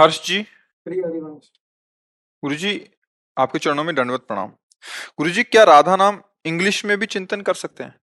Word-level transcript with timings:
हर्ष 0.00 0.26
जी। 0.26 0.46
गुरु 2.42 2.54
जी 2.54 2.90
आपके 3.38 3.58
चरणों 3.58 3.84
में 3.84 3.94
दंडवत 3.94 4.20
प्रणाम। 4.20 4.48
गुरु 5.18 5.30
जी 5.30 5.42
क्या 5.42 5.64
राधा 5.64 5.96
नाम 5.96 6.20
इंग्लिश 6.46 6.84
में 6.84 6.98
भी 6.98 7.06
चिंतन 7.06 7.40
कर 7.40 7.54
सकते 7.54 7.84
हैं? 7.84 7.94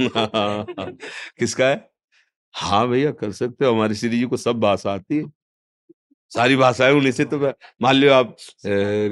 किसका 1.38 1.66
है? 1.66 1.90
हाँ 2.54 2.88
भैया 2.88 3.10
कर 3.10 3.32
सकते 3.32 3.64
हो। 3.64 3.72
हमारी 3.74 3.94
श्री 3.94 4.08
जी 4.08 4.24
को 4.24 4.36
सब 4.36 4.60
भाषा 4.60 4.92
आती 4.92 5.16
है। 5.16 5.24
सारी 6.32 6.56
भाषाएँ 6.56 6.92
उन्हीं 6.92 7.12
से 7.12 7.24
तो 7.24 7.38
मान 7.82 7.94
लो 7.94 8.12
आप 8.12 8.36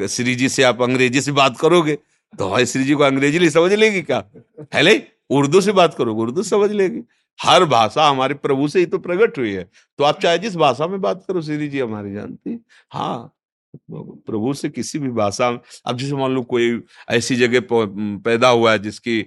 श्री 0.08 0.34
जी 0.34 0.48
से 0.48 0.62
आप 0.62 0.82
अंग्रेज़ी 0.82 1.20
से 1.20 1.32
बात 1.32 1.58
करोगे 1.60 1.96
तो 2.38 2.46
हमारी 2.48 2.66
श्री 2.66 2.84
जी 2.84 2.94
को 2.94 3.02
अंग्रेज़ी 3.02 3.38
नहीं 3.38 3.48
समझ 3.48 3.72
लेगी 3.72 4.02
क्या? 4.02 4.24
है 4.74 4.82
नहीं? 4.82 5.00
उर्दू 5.30 5.60
से 5.60 5.72
बात 5.72 5.94
करोगे 5.94 6.22
उर्दू 6.22 6.42
समझ 6.42 6.70
लेगी। 6.70 7.02
हर 7.38 7.64
भाषा 7.64 8.08
हमारे 8.08 8.34
प्रभु 8.36 8.68
से 8.68 8.78
ही 8.78 8.86
तो 8.86 8.98
प्रकट 8.98 9.38
हुई 9.38 9.52
है। 9.52 9.68
तो 9.98 10.04
आप 10.04 10.20
चाहे 10.20 10.38
जिस 10.38 10.56
भाषा 10.56 10.86
में 10.86 11.00
बात 11.00 11.24
करो 11.28 11.42
श्री 11.42 11.68
जी 11.68 11.80
हमारी 11.80 12.14
जानती 12.14 12.58
हाँ। 12.92 13.32
प्रभु 13.90 14.52
से 14.54 14.68
किसी 14.68 14.98
भी 14.98 15.08
भाषा 15.10 15.50
में, 15.50 15.58
अब 15.86 15.96
जैसे 15.98 16.14
मान 16.14 16.30
लो 16.30 16.42
कोई 16.44 16.80
ऐसी 17.10 17.36
जगह 17.36 17.60
पैदा 17.70 18.48
हुआ 18.48 18.72
है 18.72 18.78
जिसकी 18.78 19.18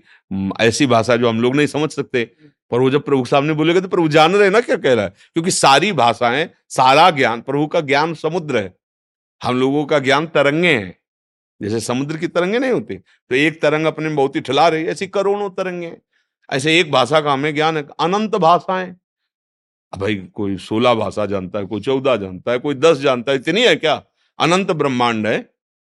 ऐसी 0.62 0.86
भाषा 0.88 1.16
जो 1.16 1.30
हम 1.30 1.42
लोग 1.42 1.56
नहीं 1.56 1.68
समझ 1.68 1.90
सकते, 1.92 2.24
पर 2.72 2.80
वो 2.80 2.90
जब 2.90 3.04
प्रभु 3.04 3.26
सामने 3.26 3.54
बोलेगा 3.54 3.80
तो 3.80 3.88
प्रभु 3.88 4.08
जान 4.10 4.36
रहे 4.36 4.50
ना 4.50 4.60
क्या 4.62 4.76
कह 4.78 4.94
रहा 4.94 5.06
है? 5.06 5.14
क्योंकि 5.34 5.52
सारी 5.52 5.92
भाषाएँ, 5.94 6.50
सारा 6.70 7.10
ज्ञान, 7.12 7.42
प्रभु 7.42 7.68
का 7.68 7.82
ज्ञान 7.82 8.14
समुद्र 8.16 8.58
है। 8.58 8.74
हम 9.42 9.60
लोगों 9.60 9.86
का 9.86 10.00
ज्ञान 10.00 10.28
तरंगे 10.28 10.74
हैं। 10.74 10.96
जैसे 11.62 11.80
समुद्र 11.80 12.18
की 12.18 12.28
तरंगे 12.28 12.60
नहीं 12.60 12.72
होती 12.72 12.96
तो 12.96 13.36
एक 13.36 13.62
तरंग 13.62 13.86
अपने 13.86 14.10
बहुत 14.12 14.36
ही 14.36 14.42
ठिला 14.42 14.68
रही 14.68 14.86
ऐसी 14.88 15.08
करोड़ों 15.10 15.50
तरंगे 15.52 15.88
हैं। 15.88 16.02
ऐसे 16.50 16.80
एक 16.80 16.92
भाषा 16.92 17.22
का 17.22 17.34
हमें 17.34 17.54
ज्ञान 17.56 17.78
है, 17.78 17.84
अनंत 18.00 18.36
भाषाएँ। 18.38 18.96
भाई, 19.94 20.16
कोई 20.34 20.58
सोलह 20.58 20.94
भाषा 20.96 21.26
जानता 21.26 21.60
है, 21.60 21.66
कोई 21.66 21.82
चौदह 21.82 22.16
जानता 22.16 22.52
है, 22.52 22.60
कोई 22.60 22.76
दस 22.76 22.98
जानता 22.98 23.32
है, 23.32 23.38
इतनी 23.38 23.62
है 23.62 23.76
क्या? 23.76 24.02
अनंत 24.40 24.72
ब्रह्मांड 24.72 25.28
है। 25.28 25.38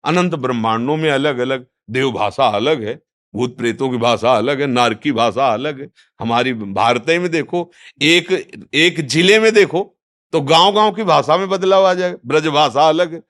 अनंत 0.04 0.34
ब्रह्मांडों 0.34 0.96
में 0.96 1.10
अलग 1.10 1.38
अलग 1.38 1.66
देव 1.90 2.10
भाषा 2.12 2.46
अलग 2.46 2.82
है, 2.82 2.94
भूत 3.34 3.56
प्रेतों 3.58 3.88
की 3.90 3.96
भाषा 3.96 4.32
अलग 4.32 4.60
है, 4.60 4.66
नार 4.66 4.94
की 4.94 5.12
भाषा 5.12 5.46
अलग 5.48 5.80
है। 5.80 5.88
हमारी 6.20 6.52
भारत 6.52 7.08
में 7.10 7.30
देखो, 7.30 7.70
एक 8.02 8.32
एक 8.74 9.00
ज़िले 9.00 9.38
में 9.38 9.52
देखो 9.54 9.90
तो 10.32 10.40
गाँव 10.42 10.72
गाँव 10.74 10.92
की 10.92 11.02
भाषा 11.04 11.36
में 11.36 11.48
बदलाव 11.48 11.86
आ 11.86 11.92
जाएगा, 11.94 12.16
ब्रज 12.26 12.46
भाषा 12.48 12.88
अलग 12.88 13.12
है। 13.14 13.22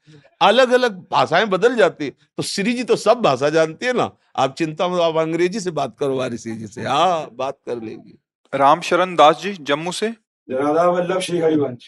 अलग 0.44 0.72
अलग 0.72 0.98
भाषाएँ 1.10 1.46
बदल 1.46 1.76
जाती 1.76 2.04
है। 2.04 2.10
तो 2.10 2.42
श्री 2.42 2.72
जी 2.72 2.84
तो 2.84 2.96
सब 2.96 3.20
भाषा 3.22 3.48
जानती 3.50 3.86
है 3.86 3.92
ना। 3.92 4.10
आप 4.36 4.54
चिंता 4.54 4.88
मत 4.88 5.00
आप 5.00 5.16
अंग्रेज़ी 5.16 5.60
से 5.60 5.70
बात 5.70 5.96
करो 5.98 6.14
हमारी 6.14 6.38
श्री 6.38 6.56
जी 6.56 6.66
से। 6.66 6.82
हाँ 6.82 7.28
बात 7.32 7.58
कर 7.66 7.82
लेगी। 7.82 8.18
राम 8.52 8.80
शरण 8.80 9.14
दास 9.16 9.40
जी 9.42 9.52
जम्मू 9.60 9.92
से? 9.92 10.08
राधा 10.48 10.84
वल्लभ 10.84 11.20
श्री 11.20 11.38
हरिवंश। 11.38 11.86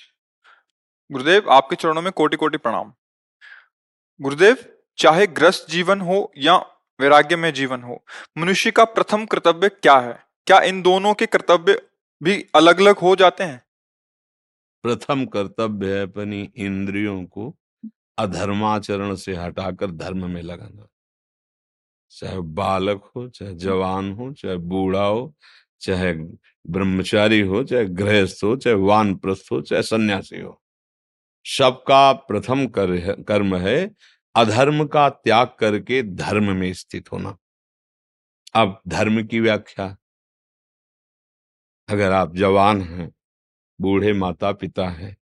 गुरुदेव 1.11 1.51
आपके 1.51 1.77
चरणों 1.77 2.03
में 2.03 2.13
कोटि 2.13 2.37
कोटि 2.37 2.59
प्रणाम। 2.59 2.93
गुरुदेव 4.21 4.57
चाहे 4.99 5.27
ग्रस्त 5.27 5.67
जीवन 5.71 6.01
हो 6.01 6.33
या 6.39 6.57
वैराग्य 7.01 7.37
में 7.37 7.53
जीवन 7.55 7.83
हो 7.83 8.03
मनुष्य 8.39 8.71
का 8.71 8.85
प्रथम 8.85 9.27
कर्तव्य 9.27 9.69
क्या 9.69 9.97
है? 9.99 10.19
क्या 10.47 10.61
इन 10.61 10.83
दोनों 10.83 11.15
के 11.15 11.27
कर्तव्य 11.27 11.83
भी 12.23 12.47
अलग 12.55 12.81
अलग 12.81 12.99
हो 12.99 13.15
जाते 13.17 13.45
हैं? 13.45 13.63
प्रथम 14.85 15.25
कर्तव्य 15.27 15.95
है 15.95 16.03
अपनी 16.03 16.41
इंद्रियों 16.57 17.25
को 17.25 17.55
अधर्माचरण 18.19 19.15
से 19.15 19.35
हटाकर 19.37 19.91
धर्म 19.91 20.31
में 20.31 20.43
लगाना। 20.43 20.87
चाहे 22.11 22.41
बालक 22.41 23.11
हो 23.17 23.29
चाहे 23.29 23.55
जवान 23.55 24.13
हो 24.13 24.33
चाहे 24.33 24.57
बूढ़ा 24.57 25.05
हो 25.05 25.35
चाहे 25.81 26.13
ब्रह्मचारी 26.67 27.41
हो 27.41 27.65
चाहे 27.65 27.85
गृहस्थ 27.85 28.45
हो 28.45 28.57
चाहे 28.57 28.77
वानप्रस्थ 28.77 29.53
हो 29.53 29.61
चाहे 29.61 29.83
सन्यासी 29.83 30.41
हो। 30.41 30.63
सबका 31.45 32.13
प्रथम 32.13 32.67
कर, 32.67 33.23
कर्म 33.23 33.57
है 33.57 33.95
अधर्म 34.35 34.87
का 34.87 35.09
त्याग 35.09 35.49
करके 35.61 36.03
धर्म 36.03 36.57
में 36.57 36.73
स्थित 36.73 37.13
होना। 37.13 37.37
अब 38.55 38.81
धर्म 38.89 39.27
की 39.27 39.41
व्याख्या। 39.41 39.97
अगर 41.89 42.13
आप 42.13 42.35
जवान 42.37 42.83
हैं 42.83 43.13
बूढ़े 43.81 44.13
माता 44.13 44.53
पिता 44.53 44.89
हैं 44.89 45.17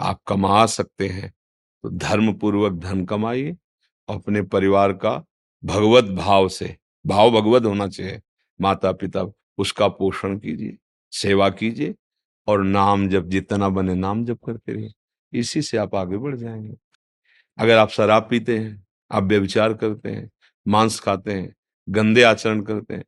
आप 0.00 0.22
कमा 0.26 0.66
सकते 0.66 1.08
हैं। 1.08 1.32
तो 1.82 1.90
धर्म 1.90 2.32
पूर्वक 2.34 2.72
धन 2.72 3.04
कमाइए, 3.04 3.56
अपने 4.08 4.42
परिवार 4.42 4.92
का 4.92 5.24
भगवत 5.64 6.04
भाव 6.04 6.48
से, 6.48 6.76
भाव 7.06 7.30
भगवत 7.30 7.64
होना 7.64 7.88
चाहिए। 7.88 8.20
माता 8.60 8.92
पिता 8.92 9.32
उसका 9.58 9.88
पोषण 9.88 10.38
कीजिए, 10.38 10.76
सेवा 11.12 11.50
कीजिए 11.50 11.94
और 12.46 12.62
नाम 12.64 13.08
जब 13.08 13.28
जितना 13.28 13.68
बने 13.68 13.94
नाम 13.94 14.24
जब 14.24 14.38
करते 14.46 14.72
रहिए। 14.72 14.92
इसी 15.32 15.62
से 15.62 15.76
आप 15.76 15.94
आगे 15.94 16.16
बढ़ 16.16 16.36
जाएँगे। 16.36 16.76
अगर 17.58 17.76
आप 17.76 17.88
शराब 17.88 18.26
पीते 18.30 18.58
हैं, 18.58 18.86
आप 19.10 19.22
व्यविचार 19.22 19.74
करते 19.74 20.08
हैं, 20.08 20.30
मांस 20.68 21.00
खाते 21.00 21.32
हैं, 21.32 21.54
गंदे 21.88 22.22
आचरण 22.22 22.62
करते 22.62 22.94
हैं, 22.94 23.04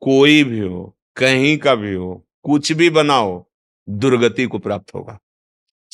कोई 0.00 0.44
भी 0.44 0.58
हो, 0.58 0.96
कहीं 1.16 1.58
का 1.58 1.74
भी 1.74 1.94
हो, 1.94 2.26
कुछ 2.42 2.72
भी 2.72 2.90
बनाओ, 2.90 3.46
दुर्गति 3.88 4.46
को 4.46 4.58
प्राप्त 4.58 4.94
होगा। 4.94 5.18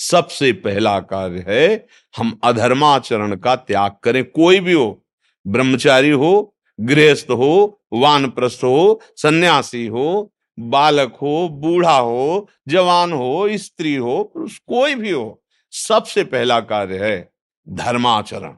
सबसे 0.03 0.53
पहला 0.53 1.01
कार्य 1.01 1.45
है, 1.49 1.87
हम 2.17 2.41
अधर्माचरण 2.45 3.37
का 3.37 3.57
त्याग 3.57 3.97
करें। 4.03 4.25
कोई 4.25 4.61
भी 4.61 4.73
हो, 4.73 5.07
ब्रह्मचारी 5.47 6.11
हो, 6.11 6.57
गृहस्थ 6.81 7.27
हो, 7.31 7.83
वानप्रस्थ 7.93 8.61
हो, 8.65 9.01
सन्यासी 9.17 9.87
हो, 9.87 10.33
बालक 10.59 11.19
हो, 11.23 11.49
बूढ़ा 11.49 11.99
हो, 11.99 12.49
जवान 12.69 13.13
हो, 13.13 13.49
स्त्री 13.51 13.95
हो, 13.95 14.25
पुरुष, 14.25 14.59
कोई 14.59 14.95
भी 14.95 15.11
हो, 15.11 15.43
सबसे 15.71 16.25
पहला 16.25 16.61
कार्य 16.61 17.09
है 17.09 17.33
धर्माचरण। 17.69 18.57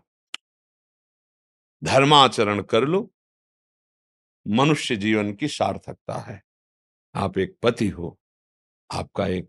धर्माचरण 1.84 2.62
कर 2.62 2.84
लो। 2.84 3.12
मनुष्य 4.48 4.96
जीवन 4.96 5.32
की 5.32 5.48
सार्थकता 5.48 6.18
है। 6.18 6.42
आप 7.14 7.38
एक 7.38 7.56
पति 7.62 7.88
हो, 7.88 8.18
आपका 8.92 9.26
एक 9.26 9.44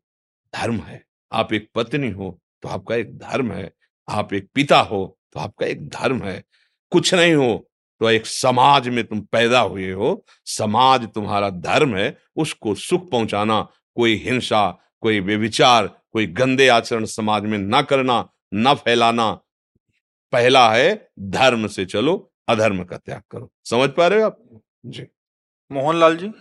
धर्म 0.55 0.79
है। 0.79 1.12
आप 1.33 1.53
एक 1.53 1.69
पत्नी 1.75 2.09
हो 2.11 2.39
तो 2.63 2.69
आपका 2.69 2.95
एक 2.95 3.17
धर्म 3.19 3.51
है। 3.53 3.71
आप 4.07 4.33
एक 4.33 4.49
पिता 4.55 4.79
हो 4.81 5.05
तो 5.33 5.39
आपका 5.39 5.65
एक 5.65 5.87
धर्म 5.89 6.21
है। 6.23 6.43
कुछ 6.91 7.13
नहीं 7.13 7.33
हो 7.35 7.53
तो 8.01 8.09
एक 8.09 8.25
समाज 8.25 8.89
में 8.89 9.03
तुम 9.07 9.21
पैदा 9.31 9.59
हुए 9.61 9.91
हो। 9.91 10.25
समाज 10.47 11.07
तुम्हारा 11.13 11.49
धर्म 11.49 11.95
है 11.97 12.17
उसको 12.37 12.75
सुख 12.75 13.09
पहुंचाना। 13.11 13.61
कोई 13.97 14.15
हिंसा 14.17 14.69
कोई 15.01 15.19
व्यविचार 15.19 15.87
कोई 16.13 16.25
गंदे 16.27 16.67
आचरण 16.67 17.05
समाज 17.05 17.43
में 17.43 17.57
ना 17.57 17.81
करना 17.81 18.25
ना 18.53 18.73
फैलाना। 18.75 19.31
पहला 20.33 20.69
है 20.73 20.93
धर्म 21.19 21.67
से 21.67 21.85
चलो 21.85 22.15
अधर्म 22.49 22.83
का 22.83 22.97
त्याग 22.97 23.21
करो। 23.31 23.51
समझ 23.65 23.89
पा 23.89 24.07
रहे 24.07 24.21
हो 24.21 24.25
आप? 24.25 24.37
जी। 24.85 25.07
मोहनलाल 25.71 26.17
जी? 26.17 26.31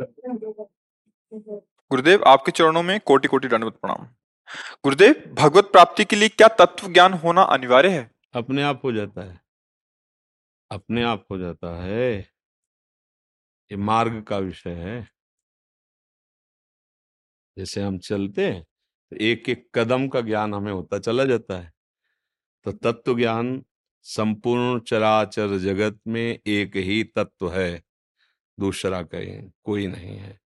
गुरुदेव, 1.90 2.22
आपके 2.26 2.52
चरणों 2.52 2.82
में 2.82 3.00
कोटि 3.00 3.28
कोटि 3.28 3.48
दंडवत 3.48 3.72
प्रणाम। 3.72 4.06
गुरुदेव, 4.84 5.34
भगवत 5.34 5.64
प्राप्ति 5.64 6.04
के 6.04 6.16
लिए 6.16 6.28
क्या 6.28 6.48
तत्व 6.48 6.92
ज्ञान 6.92 7.12
होना 7.12 7.42
अनिवार्य 7.42 7.88
है? 7.88 8.10
अपने 8.34 8.62
आप 8.62 8.80
हो 8.84 8.92
जाता 8.92 9.32
है। 9.32 9.40
अपने 10.70 11.02
आप 11.02 11.26
हो 11.30 11.38
जाता 11.38 11.82
है। 11.84 12.18
ये 13.72 13.76
मार्ग 13.76 14.22
का 14.22 14.38
विषय 14.38 14.70
है। 14.70 15.08
जैसे 17.58 17.82
हम 17.82 17.98
चलते 17.98 18.46
हैं 18.46 18.62
तो 19.10 19.16
एक 19.16 19.48
एक 19.48 19.70
कदम 19.74 20.08
का 20.08 20.20
ज्ञान 20.20 20.54
हमें 20.54 20.72
होता 20.72 20.98
चला 20.98 21.24
जाता 21.24 21.58
है। 21.58 21.72
तो 22.64 22.72
तत्व 22.72 23.18
ज्ञान 23.18 23.64
संपूर्ण 24.02 24.80
चराचर 24.80 25.58
जगत 25.58 26.00
में 26.06 26.40
एक 26.46 26.76
ही 26.76 27.04
तत्व 27.04 27.52
है। 27.52 27.82
दूसरा 28.60 29.02
कहीं, 29.02 29.50
कोई 29.64 29.86
नहीं 29.86 30.16
है। 30.16 30.47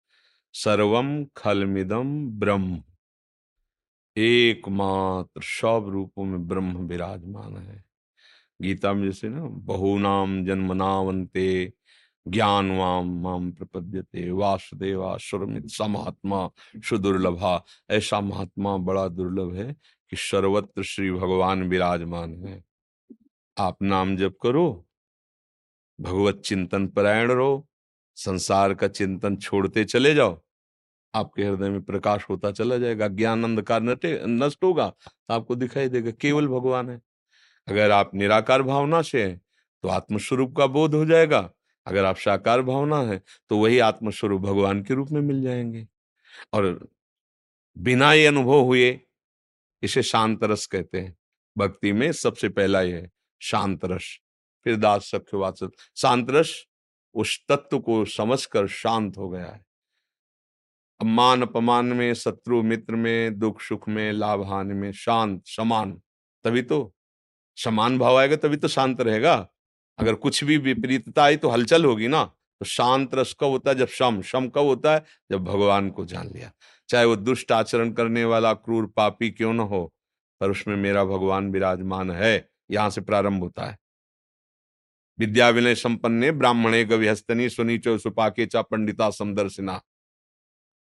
सर्वम 0.65 1.25
खलमिदम 1.25 2.31
ब्रह्म। 2.31 2.83
एकमात्र 4.17 5.43
सब 5.43 5.87
रूपों 5.89 6.25
में 6.25 6.49
ब्रह्म 6.49 6.77
विराजमान 6.77 7.57
है। 7.57 7.85
गीता 8.63 8.93
में 8.93 9.05
जैसे 9.05 9.29
ना, 9.29 9.45
बहुनाम 9.45 10.45
जन्मनावंते 10.45 11.73
ज्ञानवाम 12.29 13.21
माम 13.21 13.53
प्रपद्यते 13.53 14.31
वासुदेवा 14.31 15.17
सुरमित 15.17 15.69
समात्मा 15.69 16.51
सुदुर्लभा। 16.85 17.65
ऐसा 17.91 18.21
महात्मा 18.21 18.77
बड़ा 18.77 19.09
दुर्लभ 19.09 19.55
है 19.55 19.73
कि 20.11 20.17
सर्वत्र 20.17 20.83
श्री 20.83 21.11
भगवान 21.11 21.63
विराजमान 21.63 22.47
है। 22.47 22.65
आप 23.59 23.83
नाम 23.83 24.17
जप 24.17 24.35
करो, 24.43 24.87
भगवत 26.01 26.43
चिंतन 26.45 26.89
परायण 26.89 27.31
रहो, 27.31 27.69
संसार 28.15 28.75
का 28.75 28.89
चिंतन 28.89 29.37
छोड़ते 29.37 29.85
चले 29.85 30.15
जाओ। 30.15 30.43
आपके 31.19 31.45
हृदय 31.45 31.69
में 31.71 31.83
प्रकाश 31.83 32.25
होता 32.31 32.51
चला 32.53 32.79
जाएगा, 32.79 33.09
ज्ञान 33.09 33.45
अंधकार 33.45 33.83
नष्ट 33.83 34.65
होगा 34.65 34.89
तो 34.89 35.35
आपको 35.35 35.55
दिखाई 35.57 35.89
देगा 35.89 36.11
केवल 36.13 36.49
भगवान 36.49 36.91
है। 36.91 37.01
अगर 37.69 37.91
आप 37.91 38.15
निराकार 38.15 38.63
भावना 38.63 39.03
से 39.03 39.25
हैं 39.25 39.41
तो 39.85 39.89
आत्मस्वरूप 39.89 40.57
का 40.57 40.67
बोध 40.69 40.95
हो 40.95 41.05
जाएगा। 41.07 41.51
अगर 41.87 42.05
आप 42.05 42.17
साकार 42.17 42.63
भावना 42.63 43.01
है 43.03 43.21
तो 43.51 43.59
वही 43.59 43.79
आत्मस्वरूप 43.81 44.41
भगवान 44.43 44.83
के 44.83 44.95
रूप 44.95 45.11
में 45.13 45.21
मिल 45.23 45.43
जाएँगे। 45.43 45.87
और 46.53 46.89
बिना 47.77 48.13
ये 48.13 48.27
अनुभव 48.27 48.61
हुए, 48.61 49.01
इसे 49.83 50.03
शांत 50.03 50.45
रस 50.45 50.67
कहते 50.67 51.01
हैं। 51.01 51.17
भक्ति 51.57 51.93
में 51.93 52.11
सबसे 52.13 52.49
पहला 52.49 52.83
ये 52.83 52.93
है, 52.93 53.11
शांत 53.41 53.85
रस। 53.85 54.19
फिर 54.67 54.77
दास 54.77 55.11
सख्य 55.11 55.37
वात्सल 55.37 55.71
शांत 55.97 56.31
रस 56.31 56.55
उस 57.15 57.39
तत्व 57.49 57.79
को 57.81 58.05
समझकर 58.07 58.67
शांत 58.69 59.17
हो 59.17 59.29
गया 59.29 59.47
है। 59.47 59.65
मान 61.05 61.43
अपमान 61.43 61.87
में, 61.87 62.15
शत्रु 62.15 62.63
मित्र 62.63 62.97
में, 62.97 63.39
दुख 63.39 63.61
सुख 63.61 63.89
में, 63.89 64.13
लाभ 64.13 64.49
हानि 64.49 64.75
में, 64.75 64.93
शांत, 64.93 65.43
समान। 65.47 66.03
तभी 66.45 66.63
तो 66.63 66.95
समान 67.57 67.99
भाव 67.99 68.19
आएगा, 68.19 68.37
तभी 68.37 68.57
तो 68.57 68.69
शांत 68.69 69.01
रहेगा। 69.01 69.49
अगर 69.99 70.15
कुछ 70.15 70.45
भी 70.45 70.57
विपरीतता 70.57 71.25
आई 71.25 71.37
तो 71.37 71.49
हलचल 71.49 71.85
होगी 71.85 72.09
ना। 72.09 72.25
तो 72.25 72.65
शांत 72.65 73.15
रस 73.15 73.37
कब 73.41 73.47
होता 73.47 73.71
है? 73.71 73.77
जब 73.77 73.89
शम 73.89 74.23
शम 74.23 74.49
कब 74.49 74.63
होता 74.63 74.95
है? 74.95 75.05
जब 75.31 75.45
भगवान 75.45 75.91
को 75.91 76.05
जान 76.05 76.29
लिया। 76.29 76.53
चाहे 76.89 77.05
वो 77.05 77.17
दुष्ट 77.17 77.53
आचरण 77.53 77.93
करने 77.93 78.25
वाला, 78.25 78.53
क्रूर 78.53 78.87
पापी 78.87 79.31
क्यों 79.31 79.53
न 79.53 79.61
हो, 79.61 79.95
पर 80.41 80.51
उसमें 80.51 80.77
मेरा 80.77 81.05
भगवान 81.05 81.51
विराजमान 81.51 82.11
है। 82.11 82.49
यहाँ 82.71 82.91
से 82.91 83.01
प्रारंभ 83.01 83.43
होता 83.43 83.65
है। 83.65 83.79
विद्या 85.19 85.49
विनय 85.49 85.75
संपन्ने 85.75 86.33
ब्राह्मणे 86.33 86.85
गविहस्तनी 86.85 87.49
सुनीचो 87.49 87.99
सुपाके 87.99 88.47
चा 88.47 88.63
पंडिता 88.63 89.11
समदर्शिना। 89.11 89.81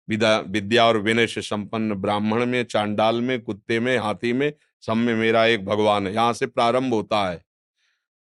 विद्या 0.10 0.40
विद्या 0.40 0.86
और 0.86 0.98
विनय 0.98 1.28
से 1.28 1.42
संपन्न 1.42 1.94
ब्राह्मण 1.94 2.46
में, 2.46 2.64
चांडाल 2.64 3.22
में, 3.22 3.42
कुत्ते 3.42 3.80
में, 3.80 3.98
हाथी 3.98 4.34
में, 4.34 4.54
सब 4.82 4.94
में 4.94 5.16
मेरा 5.16 5.46
एक 5.46 5.66
भगवान 5.66 6.08
है। 6.08 6.14
यहाँ 6.14 6.34
से 6.34 6.48
प्रारंभ 6.48 6.94
होता 6.94 7.30
है। 7.30 7.44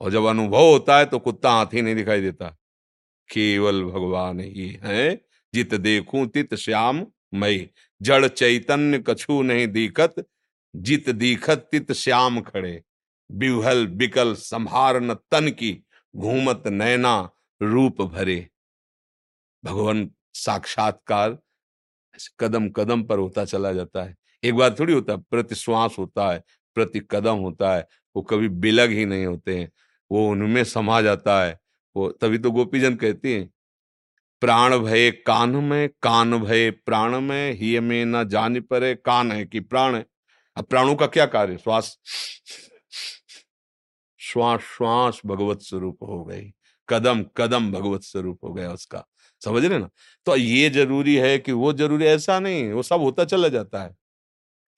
और 0.01 0.11
जब 0.11 0.23
अनुभव 0.23 0.71
होता 0.71 0.97
है 0.97 1.05
तो 1.05 1.19
कुत्ता 1.19 1.51
हाथी 1.51 1.81
नहीं 1.81 1.95
दिखाई 1.95 2.21
देता। 2.21 2.49
केवल 3.33 3.83
भगवान 3.83 4.39
ही 4.39 4.79
है। 4.83 5.21
जित 5.53 5.73
देखूँ 5.75 6.27
तित 6.27 6.55
श्याम 6.55 7.05
मई। 7.33 7.69
जड़ 8.01 8.27
चैतन्य 8.27 9.03
कछु 9.07 9.41
नहीं 9.41 9.67
दीखत। 9.67 10.27
जित 10.75 11.09
दीखत 11.09 11.67
तित 11.71 11.91
श्याम 11.91 12.41
खड़े। 12.41 12.83
बिहल 13.31 13.87
बिकल 13.87 14.33
संहार 14.33 15.01
न 15.01 15.13
तन 15.13 15.49
की। 15.49 15.83
घूमत 16.15 16.63
नैना 16.67 17.29
रूप 17.61 18.01
भरे। 18.01 18.49
भगवान 19.65 20.11
साक्षात्कार 20.33 21.37
कदम 22.39 22.69
कदम 22.69 23.03
पर 23.03 23.19
होता 23.19 23.45
चला 23.45 23.73
जाता 23.73 24.03
है। 24.03 24.15
एक 24.44 24.56
बार 24.56 24.75
थोड़ी 24.79 24.94
होता 24.94 25.13
है 25.13 25.19
प्रति 25.19 25.56
श्वास 25.56 25.95
होता 26.00 26.31
है 26.31 26.44
प्रति 26.75 27.00
कदम 27.11 27.35
होता 27.35 27.75
है, 27.75 27.88
वो 28.15 28.21
कभी 28.21 28.47
बिलग 28.47 28.89
ही 28.89 29.06
नहीं 29.06 29.25
होते 29.25 29.57
हैं। 29.59 29.71
वो 30.11 30.29
उनमें 30.29 30.63
समा 30.63 31.01
जाता 31.01 31.44
है। 31.44 31.59
वो 31.95 32.09
तभी 32.11 32.38
तो 32.38 32.51
गोपीजन 32.51 32.95
कहती 32.95 33.33
हैं, 33.33 33.50
प्राण 34.41 34.77
भय 34.77 35.11
कान 35.11 35.50
में, 35.50 35.89
कान 36.01 36.38
भय 36.39 36.71
प्राण 36.71 37.19
में 37.21 37.53
ही 37.53 37.79
में 37.79 38.06
न 38.06 38.27
जान 38.29 38.61
परे 38.61 38.95
कान 38.95 39.31
है 39.31 39.45
कि 39.45 39.59
प्राण 39.59 39.95
है। 39.95 40.06
अब 40.56 40.65
प्राणों 40.65 40.95
का 40.95 41.07
क्या 41.07 41.25
कार्य? 41.25 41.57
श्वास। 41.57 41.97
श्वास 44.17 44.61
श्वास 44.61 45.21
भगवत 45.25 45.61
स्वरूप 45.61 45.97
हो 46.03 46.25
गई। 46.25 46.53
कदम 46.89 47.25
कदम 47.38 47.71
भगवत 47.71 48.01
स्वरूप 48.01 48.39
हो 48.44 48.53
गया 48.53 48.71
उसका। 48.71 49.06
समझ 49.41 49.65
रहे 49.65 49.80
ना? 49.80 49.89
तो 50.25 50.36
ये 50.36 50.69
ज़रूरी 50.69 51.15
है 51.15 51.39
कि 51.39 51.51
वो 51.51 51.74
ज़रूरी, 51.74 52.06
ऐसा 52.06 52.39
नहीं, 52.39 52.71
वो 52.74 52.83
सब 52.83 53.01
होता 53.01 53.25
चला 53.25 53.47
जाता 53.47 53.83
है। 53.83 53.95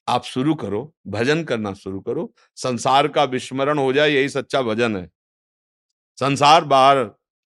आप 0.08 0.24
शुरू 0.24 0.56
करो, 0.56 0.94
भजन 1.08 1.44
करना 1.44 1.74
शुरू 1.74 2.00
करो, 2.02 2.34
संसार 2.56 3.08
का 3.08 3.24
विस्मरण 3.24 3.78
हो 3.78 3.94
जाए, 3.94 4.10
यही 4.10 4.30
सच्चा 4.30 4.62
भजन 4.62 4.98
है। 4.98 5.12
संसार, 6.20 6.66
बाहर, 6.66 7.04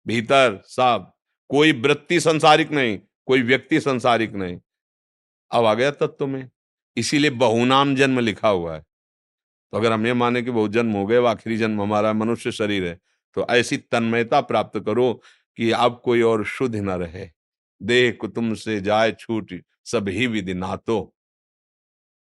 भीतर, 0.07 0.61
सब, 0.65 1.11
कोई 1.49 1.71
वृत्ति 1.71 2.19
संसारिक 2.19 2.71
नहीं, 2.71 2.99
कोई 3.25 3.41
व्यक्ति 3.41 3.79
संसारिक 3.79 4.33
नहीं। 4.33 4.59
अब 5.51 5.65
आ 5.65 5.73
गया 5.73 5.91
तत्व 5.91 6.27
में, 6.27 6.49
इसीलिए 6.97 7.31
बहुनाम 7.31 7.95
जन्म 7.95 8.19
लिखा 8.19 8.49
हुआ 8.49 8.75
है। 8.75 8.85
तो 9.73 9.77
अगर 9.77 9.91
हम 9.91 10.07
ये 10.07 10.13
माने 10.13 10.41
कि 10.41 10.51
बहुत 10.51 10.71
जन्म 10.71 10.93
हो 10.93 11.05
गए 11.05 11.25
आखिरी 11.25 11.57
जन्म 11.57 11.81
हमारा 11.81 12.13
मनुष्य 12.13 12.51
शरीर 12.51 12.85
है 12.85 12.99
तो 13.33 13.47
ऐसी 13.49 13.77
तन्मयता 13.77 14.41
प्राप्त 14.41 14.79
करो 14.79 15.21
कि 15.57 15.71
अब 15.71 16.01
कोई 16.05 16.21
और 16.21 16.45
शुद्ध 16.45 16.75
न 16.75 16.89
रहे। 16.89 17.29
देह 17.83 18.17
कुतुम 18.21 18.53
से 18.53 18.81
जाए 18.81 19.11
छूट 19.11 19.63
सब 19.85 20.07
ही 20.07 20.27
विधि 20.27 20.53
नातो। 20.53 21.15